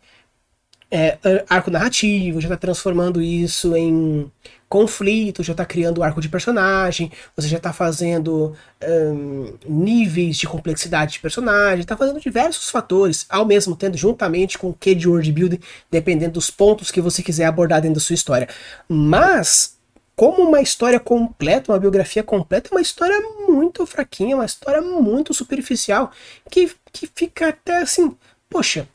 [0.90, 4.31] é, arco narrativo, já está transformando isso em
[4.68, 11.14] conflito, já está criando arco de personagem, você já está fazendo um, níveis de complexidade
[11.14, 15.33] de personagem, está fazendo diversos fatores, ao mesmo tempo, juntamente com o que de world
[15.33, 15.59] building,
[15.90, 18.48] dependendo dos pontos que você quiser abordar dentro da sua história.
[18.88, 19.76] Mas,
[20.14, 25.35] como uma história completa, uma biografia completa, é uma história muito fraquinha, uma história muito
[25.35, 26.12] superficial,
[26.48, 28.16] que, que fica até assim,
[28.48, 28.88] poxa,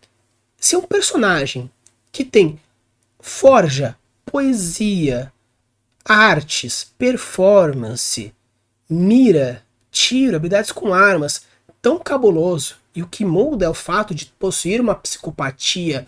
[0.57, 1.69] se um personagem
[2.15, 2.57] que tem
[3.19, 5.33] forja, poesia,
[6.05, 8.33] artes, performance,
[8.89, 11.41] mira, tiro, habilidades com armas,
[11.81, 12.77] tão cabuloso.
[12.95, 16.07] E o que muda é o fato de possuir uma psicopatia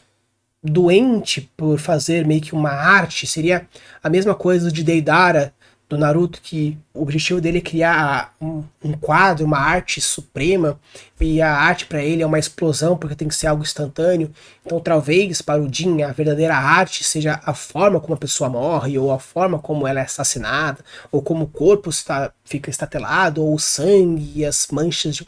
[0.64, 3.28] doente por fazer meio que uma arte.
[3.28, 3.68] Seria
[4.02, 5.54] a mesma coisa de Deidara
[5.90, 10.78] do Naruto que o objetivo dele é criar um, um quadro, uma arte suprema,
[11.20, 14.32] e a arte para ele é uma explosão porque tem que ser algo instantâneo.
[14.66, 18.98] Então, talvez para o Jin a verdadeira arte seja a forma como a pessoa morre,
[18.98, 23.56] ou a forma como ela é assassinada, ou como o corpo está, fica estatelado, ou
[23.56, 25.26] o sangue e as manchas de.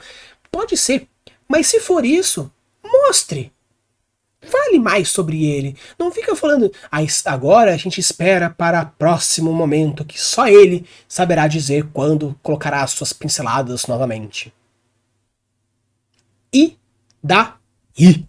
[0.51, 1.07] Pode ser,
[1.47, 2.51] mas se for isso,
[2.83, 3.51] mostre.
[4.41, 5.75] Fale mais sobre ele.
[5.97, 10.85] Não fica falando, ah, agora a gente espera para o próximo momento que só ele
[11.07, 14.53] saberá dizer quando colocará as suas pinceladas novamente.
[16.53, 16.77] E
[17.21, 18.25] daí?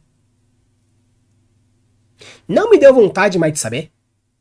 [2.47, 3.91] Não me deu vontade mais de saber.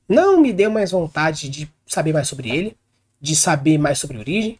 [0.07, 2.75] Não me deu mais vontade de saber mais sobre ele,
[3.21, 4.59] de saber mais sobre a origem.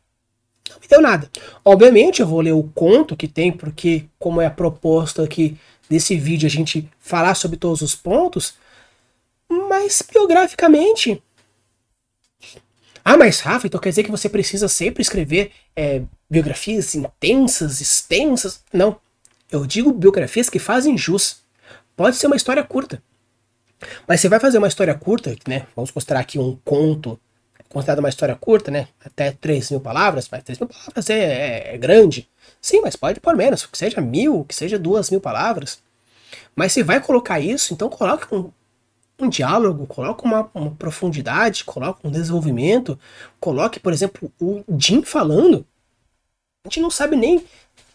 [0.70, 1.30] Não me deu nada.
[1.66, 5.58] Obviamente eu vou ler o conto que tem, porque como é proposto aqui
[5.90, 8.54] desse vídeo a gente falar sobre todos os pontos,
[9.50, 11.22] mas biograficamente.
[13.04, 18.64] Ah, mas Rafa, então quer dizer que você precisa sempre escrever é, biografias intensas, extensas?
[18.72, 19.00] Não.
[19.52, 21.42] Eu digo biografias que fazem jus.
[21.96, 23.02] Pode ser uma história curta.
[24.08, 25.66] Mas você vai fazer uma história curta, né?
[25.76, 27.20] Vamos mostrar aqui um conto,
[27.70, 28.88] considerado uma história curta, né?
[29.04, 32.30] Até 3 mil palavras, mas 3 mil palavras é, é, é grande.
[32.62, 35.82] Sim, mas pode pôr menos, que seja mil, que seja duas mil palavras.
[36.56, 38.52] Mas se vai colocar isso, então coloque um,
[39.20, 43.00] um diálogo, coloque uma, uma, profundidade, coloque um desenvolvimento,
[43.40, 45.66] coloque, por exemplo, o Jim falando.
[46.66, 47.44] A gente não sabe nem.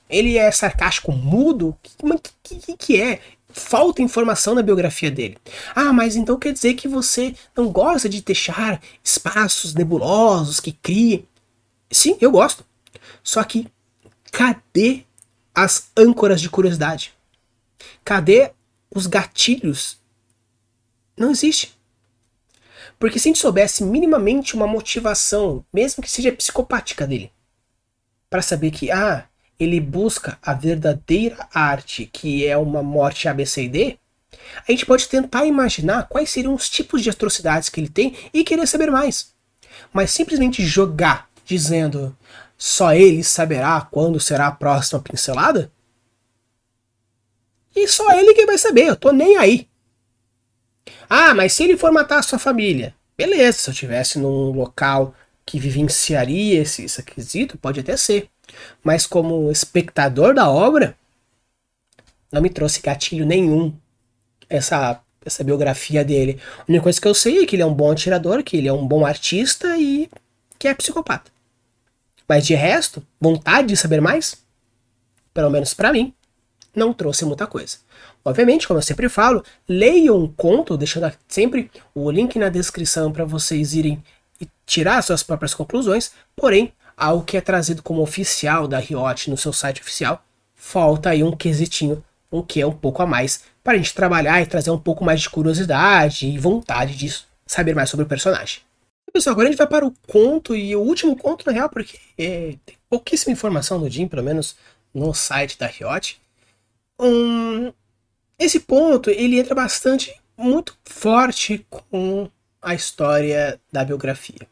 [0.09, 1.77] Ele é sarcástico, mudo?
[2.03, 3.21] O que, que, que é?
[3.49, 5.39] Falta informação na biografia dele.
[5.75, 11.27] Ah, mas então quer dizer que você não gosta de deixar espaços nebulosos que criem.
[11.91, 12.65] Sim, eu gosto.
[13.23, 13.69] Só que
[14.35, 15.05] cadê
[15.55, 17.15] as âncoras de curiosidade?
[18.05, 18.51] Cadê
[18.93, 19.99] os gatilhos?
[21.17, 21.79] Não existe.
[22.99, 27.31] Porque se a gente soubesse minimamente uma motivação, mesmo que seja psicopática dele,
[28.29, 29.25] para saber que, ah,
[29.59, 33.99] ele busca a verdadeira arte, que é uma morte ABCD,
[34.67, 38.43] a gente pode tentar imaginar quais seriam os tipos de atrocidades que ele tem e
[38.43, 39.33] querer saber mais.
[39.93, 42.17] Mas simplesmente jogar dizendo
[42.57, 45.71] só ele saberá quando será a próxima pincelada?
[47.75, 49.69] E só ele que vai saber, eu tô nem aí.
[51.09, 55.15] Ah, mas se ele for matar a sua família, beleza, se eu tivesse num local
[55.45, 58.29] que vivenciaria esse, esse pode até ser.
[58.83, 60.97] Mas como espectador da obra,
[62.31, 63.75] não me trouxe gatilho nenhum
[64.49, 66.41] essa, essa biografia dele.
[66.61, 68.69] A única coisa que eu sei é que ele é um bom atirador, que ele
[68.69, 70.09] é um bom artista e
[70.59, 71.34] que é psicopata.
[72.29, 74.37] Mas de resto, vontade de saber mais?
[75.33, 76.13] Pelo menos para mim,
[76.75, 77.79] não trouxe muita coisa.
[78.25, 83.25] Obviamente, como eu sempre falo, leiam um conto, deixando sempre o link na descrição para
[83.25, 84.03] vocês irem
[84.41, 89.37] e tirar suas próprias conclusões, porém, algo que é trazido como oficial da Riot no
[89.37, 93.75] seu site oficial, falta aí um quesitinho, um que é um pouco a mais, para
[93.75, 97.15] a gente trabalhar e trazer um pouco mais de curiosidade e vontade de
[97.47, 98.61] saber mais sobre o personagem.
[99.15, 102.01] Pessoal, agora a gente vai para o conto, e o último conto, na real, porque
[102.19, 104.57] é, tem pouquíssima informação do Jim, pelo menos
[104.93, 106.21] no site da Riot.
[106.99, 107.73] Um,
[108.37, 112.29] esse ponto ele entra bastante, muito forte com
[112.61, 114.49] a história da biografia.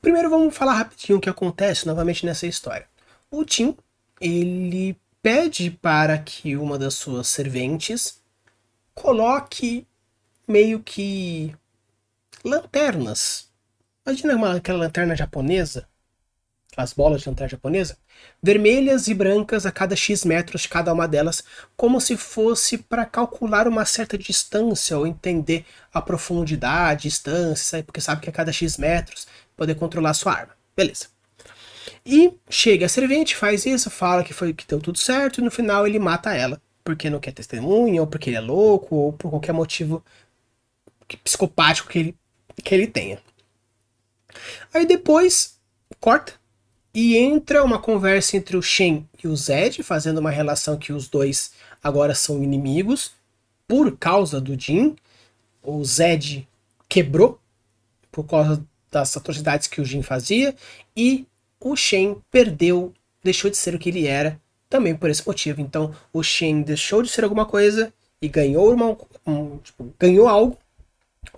[0.00, 2.86] Primeiro vamos falar rapidinho o que acontece novamente nessa história.
[3.28, 3.76] O Tim,
[4.20, 8.22] ele pede para que uma das suas serventes
[8.94, 9.84] coloque
[10.46, 11.52] meio que
[12.44, 13.45] lanternas.
[14.06, 15.88] Imagina uma, aquela lanterna japonesa
[16.76, 17.96] as bolas de lanterna japonesa,
[18.42, 21.42] vermelhas e brancas a cada X metros cada uma delas,
[21.76, 28.20] como se fosse para calcular uma certa distância ou entender a profundidade, distância, porque sabe
[28.20, 30.52] que a cada X metros poder controlar sua arma.
[30.76, 31.06] Beleza.
[32.04, 35.50] E chega a servente, faz isso, fala que foi que deu tudo certo, e no
[35.50, 39.30] final ele mata ela, porque não quer testemunha, ou porque ele é louco, ou por
[39.30, 40.04] qualquer motivo
[41.24, 42.16] psicopático que ele,
[42.62, 43.18] que ele tenha.
[44.72, 45.56] Aí depois
[46.00, 46.34] corta
[46.94, 51.08] e entra uma conversa entre o Shen e o Zed, fazendo uma relação que os
[51.08, 51.52] dois
[51.82, 53.12] agora são inimigos
[53.68, 54.96] por causa do Jin.
[55.62, 56.48] O Zed
[56.88, 57.38] quebrou
[58.10, 60.54] por causa das atrocidades que o Jin fazia
[60.96, 61.26] e
[61.60, 65.60] o Shen perdeu, deixou de ser o que ele era também por esse motivo.
[65.60, 67.92] Então o Shen deixou de ser alguma coisa
[68.22, 68.96] e ganhou uma,
[69.26, 70.56] um, tipo, ganhou algo,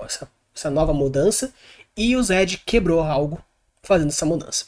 [0.00, 1.52] essa, essa nova mudança,
[1.98, 3.44] e o Zed quebrou algo
[3.82, 4.66] fazendo essa mudança.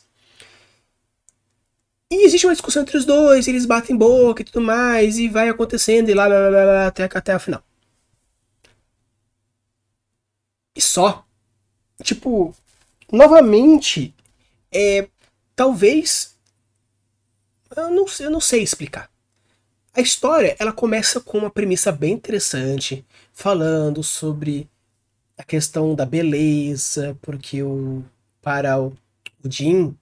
[2.11, 5.49] E existe uma discussão entre os dois, eles batem boca e tudo mais, e vai
[5.49, 7.63] acontecendo e lá, lá, lá, lá até, até a final.
[10.75, 11.25] E só.
[12.03, 12.53] Tipo,
[13.13, 14.13] novamente,
[14.73, 15.09] é,
[15.55, 16.35] talvez.
[17.77, 19.09] Eu não, eu não sei explicar.
[19.95, 24.69] A história ela começa com uma premissa bem interessante, falando sobre
[25.41, 28.05] a questão da beleza, porque o,
[28.43, 28.93] para o,
[29.43, 29.97] o Jim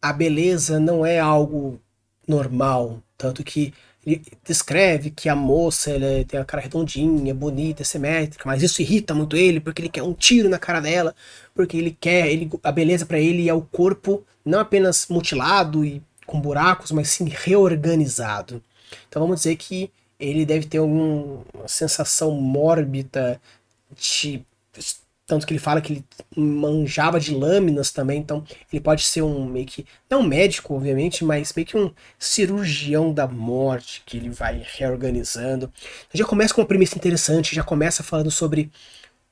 [0.00, 1.80] a beleza não é algo
[2.26, 3.74] normal, tanto que
[4.06, 9.12] ele descreve que a moça ela tem a cara redondinha, bonita, simétrica, mas isso irrita
[9.12, 11.12] muito ele porque ele quer um tiro na cara dela,
[11.52, 16.00] porque ele quer, ele, a beleza para ele é o corpo não apenas mutilado e
[16.24, 18.62] com buracos, mas sim reorganizado.
[19.08, 23.40] Então vamos dizer que ele deve ter alguma sensação mórbida
[23.96, 24.44] de
[25.26, 26.04] tanto que ele fala que ele
[26.36, 29.84] manjava de lâminas também, então ele pode ser um meio que.
[30.08, 35.72] Não um médico, obviamente, mas meio que um cirurgião da morte que ele vai reorganizando.
[36.12, 38.70] Já começa com uma premissa interessante, já começa falando sobre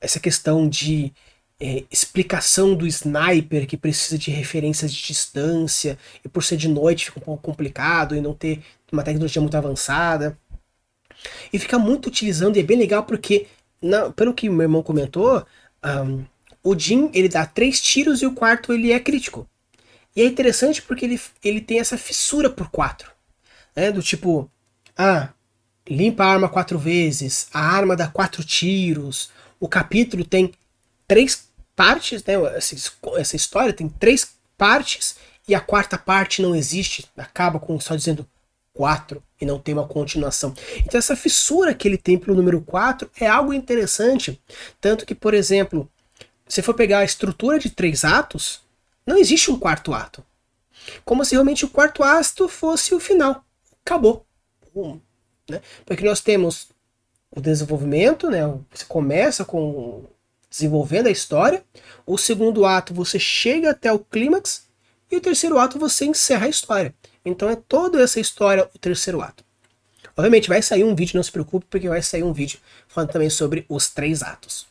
[0.01, 1.13] essa questão de
[1.59, 7.05] é, explicação do sniper que precisa de referências de distância, e por ser de noite
[7.05, 10.37] fica um pouco complicado e não ter uma tecnologia muito avançada.
[11.53, 13.47] E fica muito utilizando, e é bem legal porque,
[13.81, 15.45] na, pelo que meu irmão comentou,
[15.85, 16.25] um,
[16.63, 19.47] o Jin ele dá três tiros e o quarto ele é crítico.
[20.15, 23.11] E é interessante porque ele, ele tem essa fissura por quatro.
[23.75, 23.91] Né?
[23.91, 24.49] Do tipo,
[24.97, 25.29] ah,
[25.87, 29.29] limpa a arma quatro vezes, a arma dá quatro tiros,
[29.59, 30.53] o capítulo tem
[31.07, 32.33] três partes, né?
[32.55, 32.75] Essa,
[33.17, 35.17] essa história tem três partes
[35.47, 38.27] e a quarta parte não existe, acaba com só dizendo
[38.73, 40.53] 4 e não tem uma continuação.
[40.77, 44.41] Então essa fissura que ele tem pelo número 4 é algo interessante,
[44.79, 45.89] tanto que, por exemplo,
[46.47, 48.61] se for pegar a estrutura de três atos,
[49.05, 50.23] não existe um quarto ato.
[51.03, 53.43] Como se realmente o quarto ato fosse o final.
[53.83, 54.25] Acabou.
[54.75, 54.99] Um,
[55.49, 55.61] né?
[55.85, 56.69] Porque nós temos
[57.31, 58.41] o desenvolvimento, né?
[58.71, 60.05] Você começa com
[60.49, 61.63] desenvolvendo a história,
[62.05, 64.67] o segundo ato você chega até o clímax
[65.11, 66.95] e o terceiro ato você encerra a história.
[67.25, 69.43] Então é toda essa história o terceiro ato.
[70.15, 73.29] Obviamente vai sair um vídeo, não se preocupe, porque vai sair um vídeo falando também
[73.29, 74.67] sobre os três atos.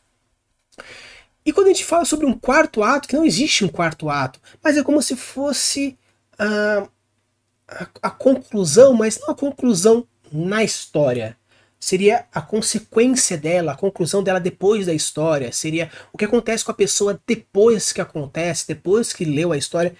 [1.44, 4.40] E quando a gente fala sobre um quarto ato, que não existe um quarto ato,
[4.62, 5.98] mas é como se fosse
[6.38, 6.88] a,
[7.68, 11.36] a, a conclusão, mas não a conclusão na história.
[11.78, 15.52] Seria a consequência dela, a conclusão dela depois da história.
[15.52, 19.94] Seria o que acontece com a pessoa depois que acontece, depois que leu a história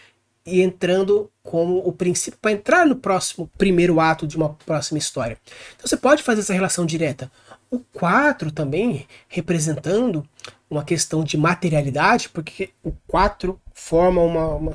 [0.46, 5.38] e entrando como o princípio para entrar no próximo primeiro ato de uma próxima história.
[5.74, 7.30] Então você pode fazer essa relação direta.
[7.70, 10.26] O 4 também representando
[10.68, 14.72] uma questão de materialidade, porque o 4 forma uma, uma,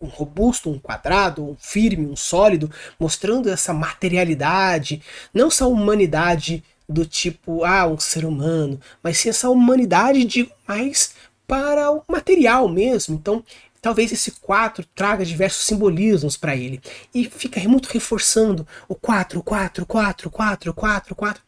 [0.00, 5.02] um robusto, um quadrado, um firme, um sólido, mostrando essa materialidade,
[5.32, 11.14] não só humanidade do tipo, ah, um ser humano, mas sim essa humanidade, digo, mais
[11.46, 13.14] para o material mesmo.
[13.14, 13.42] Então,
[13.86, 16.82] Talvez esse 4 traga diversos simbolismos para ele.
[17.14, 21.42] E fica muito reforçando o 4, 4, 4, 4, 4, 4.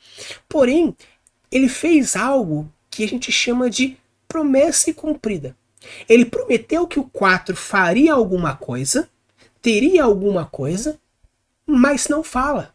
[0.49, 0.97] Porém,
[1.51, 5.57] ele fez algo que a gente chama de promessa cumprida.
[6.09, 9.11] Ele prometeu que o 4 faria alguma coisa,
[9.61, 10.97] teria alguma coisa,
[11.67, 12.73] mas não fala.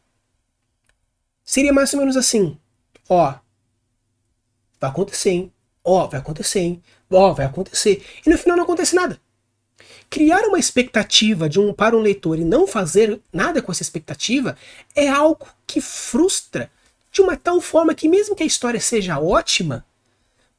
[1.42, 2.58] Seria mais ou menos assim:
[3.08, 3.36] ó,
[4.78, 5.54] vai acontecer, hein?
[5.82, 6.84] Ó, vai acontecer, hein?
[7.10, 8.06] Ó, vai acontecer.
[8.26, 9.18] E no final não acontece nada
[10.14, 14.56] criar uma expectativa de um para um leitor e não fazer nada com essa expectativa
[14.96, 16.72] é algo que frustra
[17.12, 19.84] de uma tal forma que mesmo que a história seja ótima,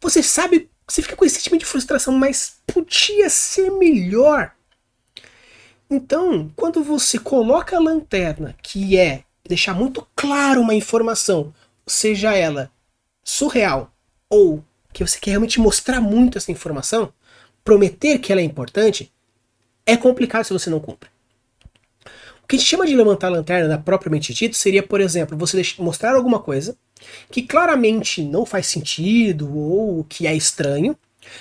[0.00, 4.50] você sabe, você fica com esse tipo de frustração, mas podia ser melhor.
[5.88, 11.54] Então, quando você coloca a lanterna, que é deixar muito claro uma informação,
[11.86, 12.72] seja ela
[13.22, 13.94] surreal
[14.28, 17.12] ou que você quer realmente mostrar muito essa informação,
[17.62, 19.13] prometer que ela é importante,
[19.86, 21.08] é complicado se você não cumpre.
[22.42, 25.36] O que a gente chama de levantar a lanterna, na propriamente dito, seria, por exemplo,
[25.36, 26.76] você mostrar alguma coisa
[27.30, 30.96] que claramente não faz sentido ou que é estranho,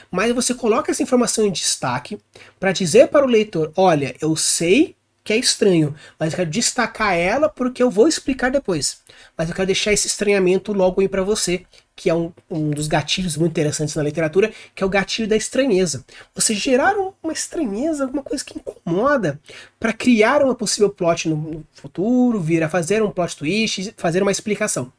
[0.09, 2.17] mas você coloca essa informação em destaque
[2.57, 7.15] para dizer para o leitor: olha, eu sei que é estranho, mas eu quero destacar
[7.15, 9.01] ela porque eu vou explicar depois.
[9.37, 11.65] Mas eu quero deixar esse estranhamento logo aí para você,
[11.95, 15.37] que é um, um, dos gatilhos muito interessantes na literatura, que é o gatilho da
[15.37, 16.03] estranheza.
[16.35, 19.39] Você gerar uma estranheza, alguma coisa que incomoda,
[19.79, 24.31] para criar uma possível plot no, futuro, vir a fazer um plot twist, fazer uma
[24.31, 24.91] explicação.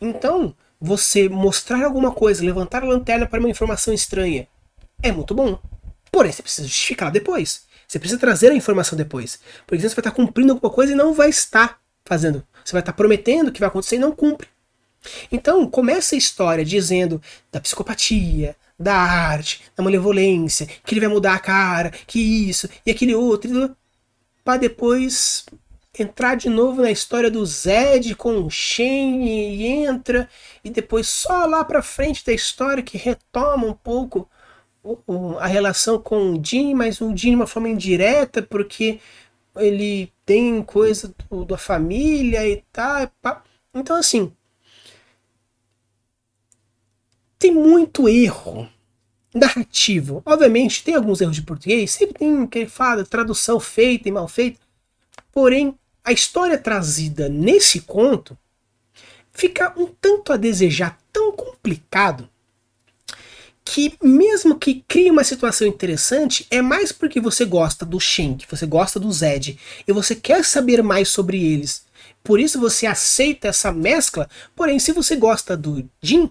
[0.00, 4.48] Então, você mostrar alguma coisa, levantar a lanterna para uma informação estranha,
[5.02, 5.58] é muito bom.
[6.10, 7.65] Porém, você precisa justificar depois.
[7.86, 9.38] Você precisa trazer a informação depois.
[9.66, 12.44] Porque senão você vai estar cumprindo alguma coisa e não vai estar fazendo.
[12.64, 14.48] Você vai estar prometendo que vai acontecer e não cumpre.
[15.30, 17.22] Então, começa a história dizendo
[17.52, 22.18] da psicopatia, da arte, da malevolência, que ele vai mudar a cara, que
[22.48, 23.74] isso, e aquele outro,
[24.44, 25.46] para depois
[25.98, 30.28] entrar de novo na história do Zed com o Shane e entra
[30.62, 34.28] e depois só lá para frente da história que retoma um pouco
[35.38, 39.00] a relação com o Jim, mas o Jim de uma forma indireta porque
[39.56, 43.10] ele tem coisa do, da família e tal.
[43.74, 44.32] Então assim,
[47.38, 48.68] tem muito erro
[49.34, 50.22] narrativo.
[50.24, 54.58] Obviamente, tem alguns erros de português, sempre tem que fala tradução feita e mal feita.
[55.30, 58.36] Porém, a história trazida nesse conto
[59.32, 62.28] fica um tanto a desejar, tão complicado,
[63.66, 68.64] que mesmo que crie uma situação interessante, é mais porque você gosta do Shen, você
[68.64, 71.84] gosta do Zed, e você quer saber mais sobre eles.
[72.22, 76.30] Por isso você aceita essa mescla, porém se você gosta do Jin,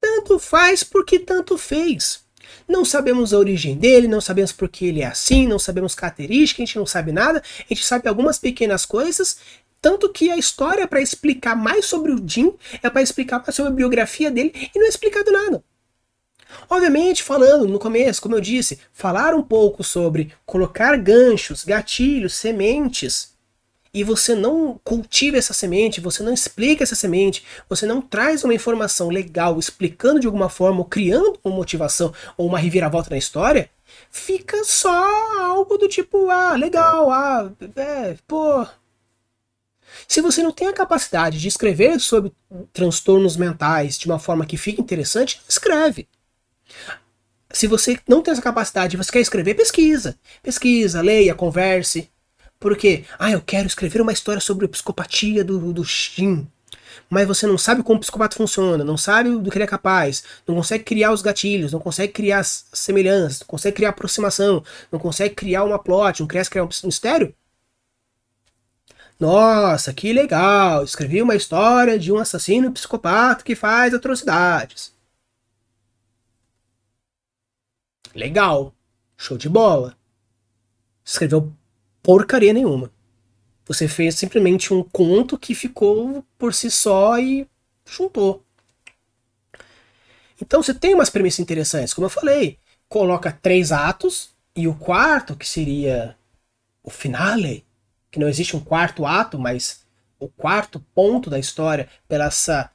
[0.00, 2.26] tanto faz porque tanto fez.
[2.68, 6.62] Não sabemos a origem dele, não sabemos por que ele é assim, não sabemos características,
[6.62, 9.38] a gente não sabe nada, a gente sabe algumas pequenas coisas,
[9.86, 13.74] tanto que a história para explicar mais sobre o Jim, é para explicar sobre a
[13.76, 15.62] biografia dele e não é explicado nada.
[16.68, 23.36] Obviamente, falando no começo, como eu disse, falar um pouco sobre colocar ganchos, gatilhos, sementes
[23.94, 28.54] e você não cultiva essa semente, você não explica essa semente, você não traz uma
[28.54, 33.70] informação legal explicando de alguma forma, ou criando uma motivação ou uma reviravolta na história,
[34.10, 38.66] fica só algo do tipo, ah, legal, ah, é, pô.
[40.06, 42.32] Se você não tem a capacidade de escrever sobre
[42.72, 46.08] transtornos mentais de uma forma que fique interessante, escreve.
[47.50, 50.18] Se você não tem essa capacidade e você quer escrever, pesquisa.
[50.42, 52.10] Pesquisa, leia, converse.
[52.58, 56.46] Porque, ah, eu quero escrever uma história sobre a psicopatia do, do Shin.
[57.08, 60.24] Mas você não sabe como o psicopata funciona, não sabe do que ele é capaz,
[60.46, 65.34] não consegue criar os gatilhos, não consegue criar semelhanças, não consegue criar aproximação, não consegue
[65.34, 67.34] criar uma plot, não consegue criar um mistério.
[69.18, 70.84] Nossa, que legal!
[70.84, 74.94] Escrevi uma história de um assassino psicopata que faz atrocidades.
[78.14, 78.74] Legal,
[79.16, 79.96] show de bola.
[81.04, 81.52] Escreveu
[82.02, 82.90] porcaria nenhuma.
[83.66, 87.48] Você fez simplesmente um conto que ficou por si só e
[87.84, 88.44] juntou.
[90.40, 92.58] Então você tem umas premissas interessantes, como eu falei.
[92.88, 96.16] Coloca três atos e o quarto, que seria
[96.82, 97.65] o finale,
[98.16, 99.84] que não existe um quarto ato, mas
[100.18, 102.70] o quarto ponto da história, pela essa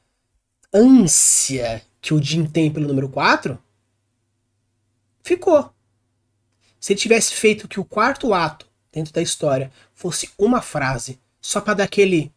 [0.72, 3.58] ânsia que o Jim tem pelo número 4,
[5.20, 5.74] ficou.
[6.78, 11.60] Se ele tivesse feito que o quarto ato dentro da história fosse uma frase, só
[11.60, 12.30] para dar aquele.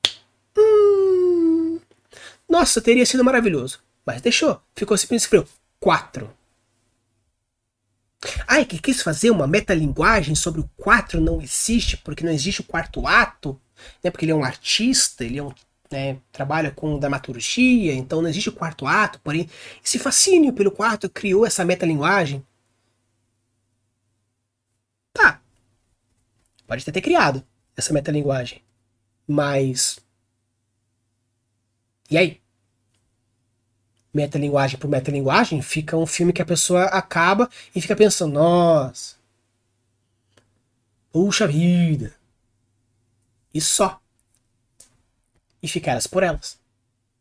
[0.58, 1.80] Hum,
[2.49, 3.82] nossa, teria sido maravilhoso.
[4.03, 4.60] Mas deixou.
[4.76, 5.47] Ficou simplesmente escreveu
[5.80, 6.36] quatro.
[8.47, 12.65] Ai, que quis fazer uma metalinguagem sobre o quatro não existe, porque não existe o
[12.65, 13.59] quarto ato,
[14.03, 14.09] né?
[14.09, 15.51] Porque ele é um artista, ele é um,
[15.91, 19.49] né, trabalha com dramaturgia, então não existe o quarto ato, porém,
[19.84, 22.43] esse fascínio pelo quarto criou essa metalinguagem.
[26.67, 27.45] Pode até ter criado
[27.76, 28.61] essa metalinguagem.
[29.28, 29.99] Mas.
[32.09, 32.41] E aí?
[34.16, 39.16] Metalinguagem por metalinguagem fica um filme que a pessoa acaba e fica pensando, nossa.
[41.11, 42.16] Puxa vida.
[43.53, 43.99] E só.
[45.61, 46.57] E ficar elas por elas.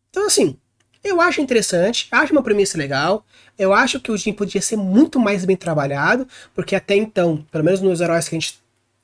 [0.09, 0.57] Então, assim,
[1.03, 3.27] eu acho interessante, acho uma premissa legal.
[3.59, 7.65] Eu acho que o Jim podia ser muito mais bem trabalhado, porque até então, pelo
[7.65, 8.63] menos nos heróis que a gente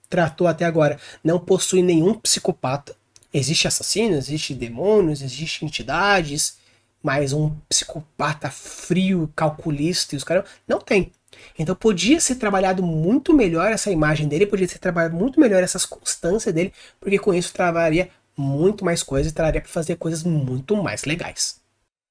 [0.09, 2.95] tratou até agora não possui nenhum psicopata.
[3.35, 6.60] Existe assassino, existe demônios, existe entidades,
[7.03, 11.13] mas um psicopata frio, calculista e os caras não tem.
[11.59, 15.87] Então podia ser trabalhado muito melhor essa imagem dele, podia ser trabalhado muito melhor essas
[15.87, 20.77] constâncias dele, porque com isso travaria muito mais coisas e traria para fazer coisas muito
[20.77, 21.61] mais legais.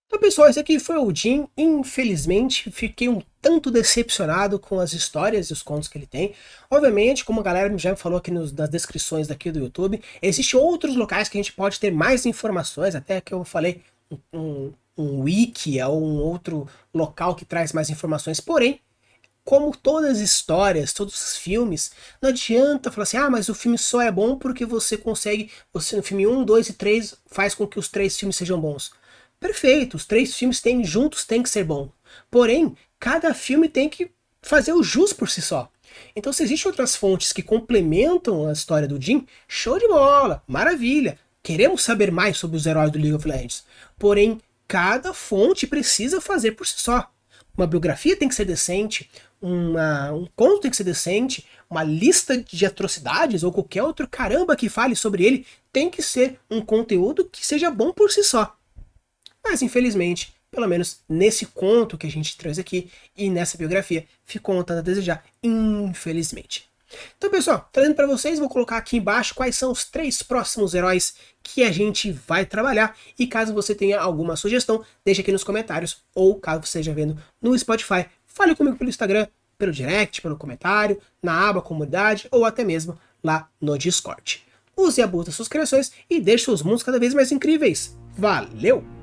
[0.07, 1.47] Então, pessoal, esse aqui foi o Jim.
[1.55, 6.33] Infelizmente, fiquei um tanto decepcionado com as histórias e os contos que ele tem.
[6.69, 10.95] Obviamente, como a galera já falou aqui nos, nas descrições daqui do YouTube, existem outros
[10.95, 13.83] locais que a gente pode ter mais informações, até que eu falei
[14.33, 18.39] um, um wiki, é um outro local que traz mais informações.
[18.39, 18.81] Porém,
[19.43, 21.91] como todas as histórias, todos os filmes,
[22.21, 25.95] não adianta falar assim, ah, mas o filme só é bom porque você consegue, você
[25.95, 28.91] no filme 1, 2 e 3 faz com que os três filmes sejam bons.
[29.39, 31.89] Perfeito, os três filmes têm juntos tem que ser bom.
[32.29, 35.71] Porém, cada filme tem que fazer o jus por si só.
[36.15, 41.17] Então, se existem outras fontes que complementam a história do Jim, show de bola, maravilha.
[41.49, 43.65] Queremos saber mais sobre os heróis do League of Legends.
[43.97, 47.11] Porém, cada fonte precisa fazer por si só.
[47.57, 49.09] Uma biografia tem que ser decente,
[49.41, 54.55] uma, um conto tem que ser decente, uma lista de atrocidades ou qualquer outro caramba
[54.55, 55.43] que fale sobre ele
[55.73, 58.55] tem que ser um conteúdo que seja bom por si só.
[59.43, 64.53] Mas infelizmente, pelo menos nesse conto que a gente traz aqui e nessa biografia, ficou
[64.53, 66.68] um tanto a desejar, infelizmente.
[67.17, 71.13] Então, pessoal, trazendo para vocês, vou colocar aqui embaixo quais são os três próximos heróis
[71.43, 72.95] que a gente vai trabalhar.
[73.17, 76.03] E caso você tenha alguma sugestão, deixe aqui nos comentários.
[76.15, 79.27] Ou caso você esteja vendo no Spotify, fale comigo pelo Instagram,
[79.57, 84.43] pelo direct, pelo comentário, na aba comunidade ou até mesmo lá no Discord.
[84.75, 87.97] Use e das suas criações e deixe seus mundos cada vez mais incríveis.
[88.17, 88.98] Valeu!